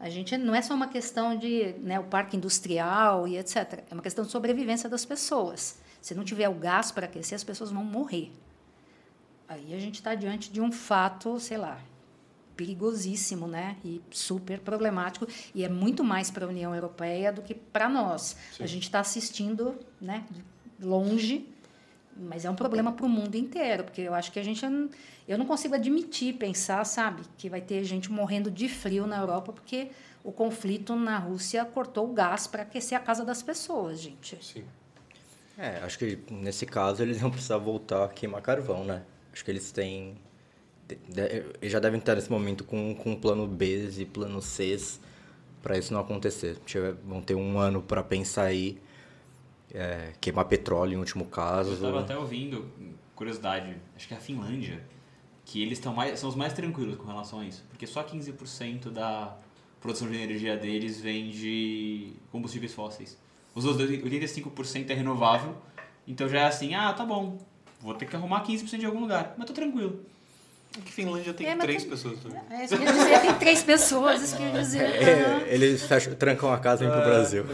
[0.00, 3.84] a gente não é só uma questão de né, o parque industrial e etc.
[3.90, 5.78] É uma questão de sobrevivência das pessoas.
[6.00, 8.32] Se não tiver o gás para aquecer, as pessoas vão morrer.
[9.46, 11.78] Aí a gente está diante de um fato, sei lá,
[12.56, 13.76] perigosíssimo, né?
[13.84, 15.26] E super problemático.
[15.54, 18.38] E é muito mais para a União Europeia do que para nós.
[18.56, 18.64] Sim.
[18.64, 20.24] A gente está assistindo, né?
[20.80, 21.46] Longe,
[22.20, 24.64] Mas é um problema para o mundo inteiro, porque eu acho que a gente.
[25.26, 29.52] Eu não consigo admitir, pensar, sabe, que vai ter gente morrendo de frio na Europa,
[29.52, 29.88] porque
[30.22, 34.38] o conflito na Rússia cortou o gás para aquecer a casa das pessoas, gente.
[34.44, 34.64] Sim.
[35.56, 39.02] É, acho que nesse caso eles não precisam voltar a queimar carvão, né?
[39.32, 40.16] Acho que eles têm.
[41.60, 44.76] Eles já devem estar nesse momento com, com plano B e plano C
[45.62, 46.58] para isso não acontecer.
[47.04, 48.78] Vão ter um ano para pensar aí,
[49.74, 51.70] é, queimar petróleo em último caso.
[51.70, 52.70] Eu estava até ouvindo,
[53.14, 54.82] curiosidade, acho que é a Finlândia,
[55.44, 58.90] que eles estão mais, são os mais tranquilos com relação a isso, porque só 15%
[58.90, 59.36] da
[59.80, 63.18] produção de energia deles vem de combustíveis fósseis.
[63.54, 65.56] Os outros 85% é renovável,
[66.06, 67.38] então já é assim, ah, tá bom,
[67.80, 70.04] vou ter que arrumar 15% de algum lugar, mas tô tranquilo.
[70.72, 71.90] Que Finlândia tem é, três tem...
[71.90, 72.40] pessoas também.
[72.48, 74.82] É, isso que eu dizer, tem três pessoas, isso que eu dizer.
[74.82, 77.44] É, eles fecham, trancam a casa e vêm pro ah, Brasil.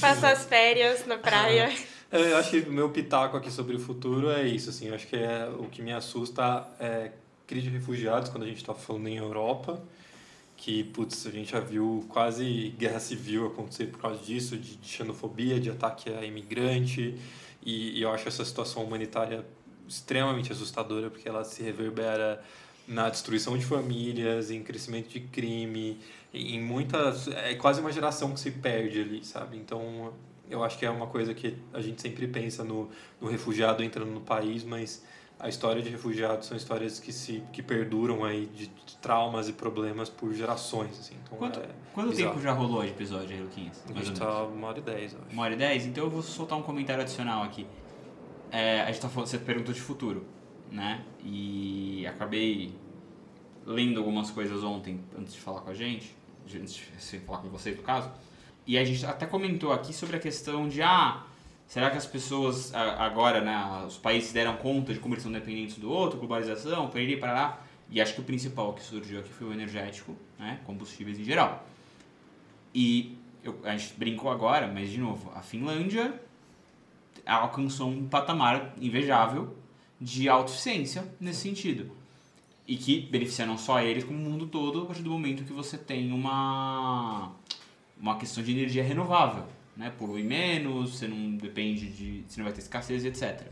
[0.00, 1.72] Passa as férias na praia.
[2.10, 4.94] Ah, eu acho que o meu pitaco aqui sobre o futuro é isso, assim, eu
[4.96, 7.12] acho que é, o que me assusta é
[7.46, 9.80] crise de refugiados quando a gente está falando em Europa,
[10.56, 14.88] que, putz, a gente já viu quase guerra civil acontecer por causa disso, de, de
[14.88, 17.16] xenofobia, de ataque a imigrante,
[17.64, 19.44] e, e eu acho essa situação humanitária
[19.90, 22.42] extremamente assustadora porque ela se reverbera
[22.86, 26.00] na destruição de famílias, em crescimento de crime,
[26.32, 29.56] em muitas é quase uma geração que se perde ali, sabe?
[29.56, 30.12] Então,
[30.48, 32.88] eu acho que é uma coisa que a gente sempre pensa no,
[33.20, 35.04] no refugiado entrando no país, mas
[35.38, 39.54] a história de refugiados são histórias que se que perduram aí de, de traumas e
[39.54, 43.82] problemas por gerações assim então quanto, é quanto tempo já rolou o episódio aí Luquinhas?
[43.88, 45.32] a gente tá uma hora e dez acho.
[45.32, 47.66] uma hora e dez então eu vou soltar um comentário adicional aqui
[48.50, 50.26] é, a gente tá falando, você perguntou de futuro,
[50.70, 51.04] né?
[51.24, 52.74] E acabei
[53.64, 56.16] lendo algumas coisas ontem antes de falar com a gente,
[56.54, 58.10] antes de falar com vocês no caso.
[58.66, 61.24] E a gente até comentou aqui sobre a questão de ah,
[61.66, 65.78] será que as pessoas agora, né, os países deram conta de como eles são dependentes
[65.78, 67.62] do outro, globalização, para ir para lá?
[67.90, 71.66] E acho que o principal que surgiu aqui foi o energético, né, combustíveis em geral.
[72.74, 76.20] E eu, a gente brincou agora, mas de novo, a Finlândia
[77.26, 79.56] alcançou um patamar invejável
[80.00, 81.90] de autossuficiência nesse sentido.
[82.66, 85.52] E que beneficia não só eles, como o mundo todo, a partir do momento que
[85.52, 87.32] você tem uma,
[88.00, 89.44] uma questão de energia renovável.
[89.76, 89.92] Né?
[89.98, 92.24] Polui menos, você não depende de.
[92.28, 93.46] você não vai ter escassez, etc.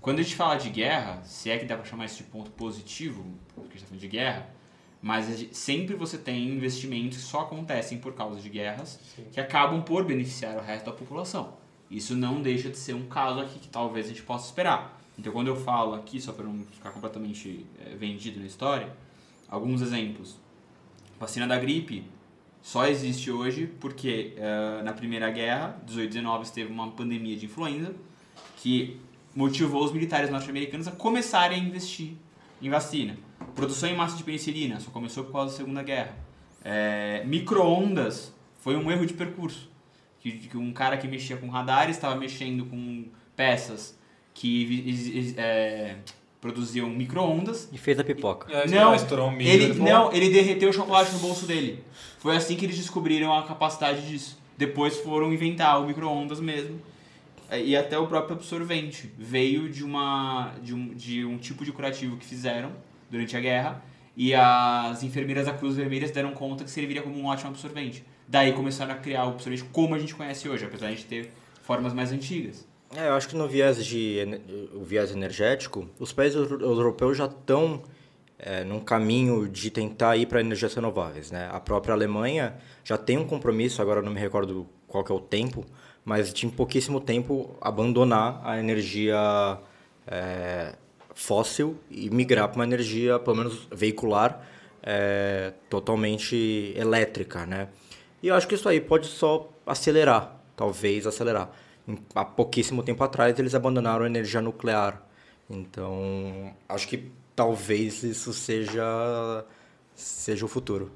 [0.00, 2.50] Quando a gente fala de guerra, se é que dá para chamar isso de ponto
[2.52, 3.24] positivo,
[3.54, 4.48] porque a gente está falando de guerra,
[5.02, 9.24] mas sempre você tem investimentos que só acontecem por causa de guerras Sim.
[9.32, 11.54] que acabam por beneficiar o resto da população.
[11.90, 15.00] Isso não deixa de ser um caso aqui que talvez a gente possa esperar.
[15.18, 18.92] Então, quando eu falo aqui, só para não ficar completamente é, vendido na história,
[19.48, 20.36] alguns exemplos.
[21.18, 22.04] Vacina da gripe
[22.60, 27.94] só existe hoje porque uh, na Primeira Guerra, 1819, teve uma pandemia de influenza
[28.56, 29.00] que
[29.34, 32.14] motivou os militares norte-americanos a começarem a investir
[32.60, 33.16] em vacina.
[33.54, 36.16] Produção em massa de penicilina só começou por causa da Segunda Guerra.
[36.64, 39.70] É, Micro-ondas foi um erro de percurso
[40.32, 43.04] que, que um cara que mexia com radares estava mexendo com
[43.34, 43.96] peças
[44.34, 45.96] que é,
[46.40, 47.68] produziam micro-ondas.
[47.72, 48.52] E fez a pipoca.
[48.52, 51.82] É, não, um ele, ele não, ele derreteu o chocolate no bolso dele.
[52.18, 54.38] Foi assim que eles descobriram a capacidade disso.
[54.56, 56.80] Depois foram inventar o micro-ondas mesmo.
[57.48, 61.72] É, e até o próprio absorvente veio de, uma, de, um, de um tipo de
[61.72, 62.72] curativo que fizeram
[63.10, 63.82] durante a guerra.
[64.16, 68.02] E as enfermeiras da Cruz Vermelha deram conta que serviria como um ótimo absorvente.
[68.28, 69.36] Daí começaram a criar o
[69.72, 71.30] como a gente conhece hoje, apesar de a gente ter
[71.62, 72.66] formas mais antigas.
[72.94, 74.40] É, eu acho que no viés de
[74.72, 77.82] o viés energético, os países europeus já estão
[78.38, 81.48] é, num caminho de tentar ir para energias renováveis, né?
[81.52, 85.20] A própria Alemanha já tem um compromisso, agora não me recordo qual que é o
[85.20, 85.64] tempo,
[86.04, 89.58] mas de em pouquíssimo tempo abandonar a energia
[90.06, 90.74] é,
[91.14, 94.46] fóssil e migrar para uma energia, pelo menos veicular,
[94.82, 97.68] é, totalmente elétrica, né?
[98.26, 101.48] E eu acho que isso aí pode só acelerar, talvez acelerar.
[102.12, 105.00] Há pouquíssimo tempo atrás eles abandonaram a energia nuclear.
[105.48, 109.44] Então, acho que talvez isso seja
[109.94, 110.90] seja o futuro.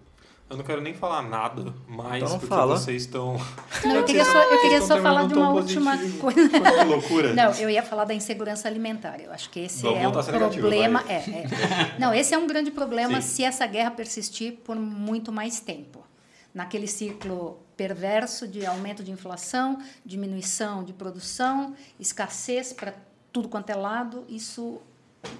[0.51, 2.77] Eu não quero nem falar nada mais, então porque fala.
[2.77, 3.41] vocês estão.
[3.85, 6.49] Não, eu queria só, eu queria só falar de uma última coisa.
[6.49, 7.33] Que loucura.
[7.33, 9.21] Não, eu ia falar da insegurança alimentar.
[9.21, 11.05] Eu acho que esse Vamos é um problema.
[11.09, 11.97] é, é.
[11.97, 13.29] Não, esse é um grande problema Sim.
[13.29, 16.10] se essa guerra persistir por muito mais tempo
[16.55, 22.95] naquele ciclo perverso de aumento de inflação, diminuição de produção, escassez para
[23.33, 24.81] tudo quanto é lado, isso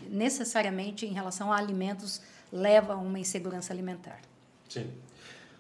[0.09, 2.21] necessariamente em relação a alimentos
[2.53, 4.21] leva a uma insegurança alimentar.
[4.69, 4.91] Sim.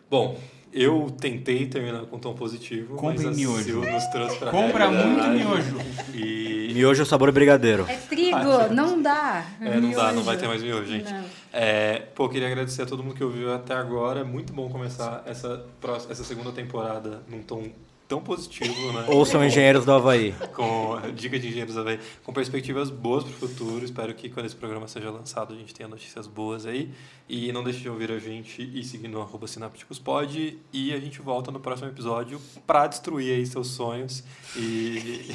[0.09, 0.39] Bom,
[0.73, 3.65] Eu tentei terminar com um tom positivo, Compre mas a miojo.
[3.65, 5.77] Sil nos trouxe pra Compra muito miojo.
[6.15, 7.85] E Miojo é sabor brigadeiro.
[7.89, 9.45] É trigo, não dá.
[9.61, 10.23] É, não dá, não Miojo.
[10.23, 11.13] vai ter mais miojo, gente.
[11.53, 14.21] É, pô, queria agradecer a todo mundo que ouviu até agora.
[14.21, 17.65] É muito bom começar essa, próxima- essa segunda temporada num tom
[18.11, 19.05] tão positivo, né?
[19.09, 20.35] Ou são engenheiros do Havaí.
[20.53, 23.85] com dica de engenheiros da Havaí, com perspectivas boas para o futuro.
[23.85, 26.91] Espero que quando esse programa seja lançado a gente tenha notícias boas aí.
[27.28, 30.59] E não deixe de ouvir a gente e seguir no arroba sinápticospod.
[30.73, 34.24] E a gente volta no próximo episódio para destruir aí seus sonhos
[34.57, 35.32] e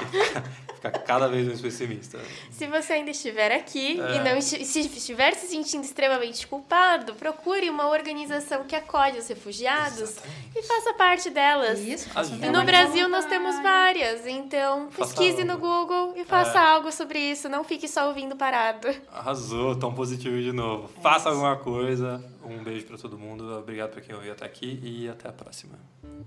[0.74, 2.18] ficar cada vez mais pessimista.
[2.50, 4.16] Se você ainda estiver aqui É.
[4.16, 10.16] e não se estiver se sentindo extremamente culpado, procure uma organização que acolhe os refugiados
[10.54, 11.80] e faça parte delas.
[11.80, 12.05] Isso,
[12.42, 12.64] e no é.
[12.64, 15.52] Brasil nós temos várias, então faça pesquise algo.
[15.52, 16.62] no Google e faça é.
[16.62, 18.88] algo sobre isso, não fique só ouvindo parado.
[19.12, 20.90] Arrasou, tão positivo de novo.
[20.98, 21.28] É faça isso.
[21.28, 22.24] alguma coisa.
[22.44, 25.78] Um beijo para todo mundo, obrigado para quem ouviu até aqui e até a próxima.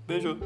[0.06, 0.38] Beijo.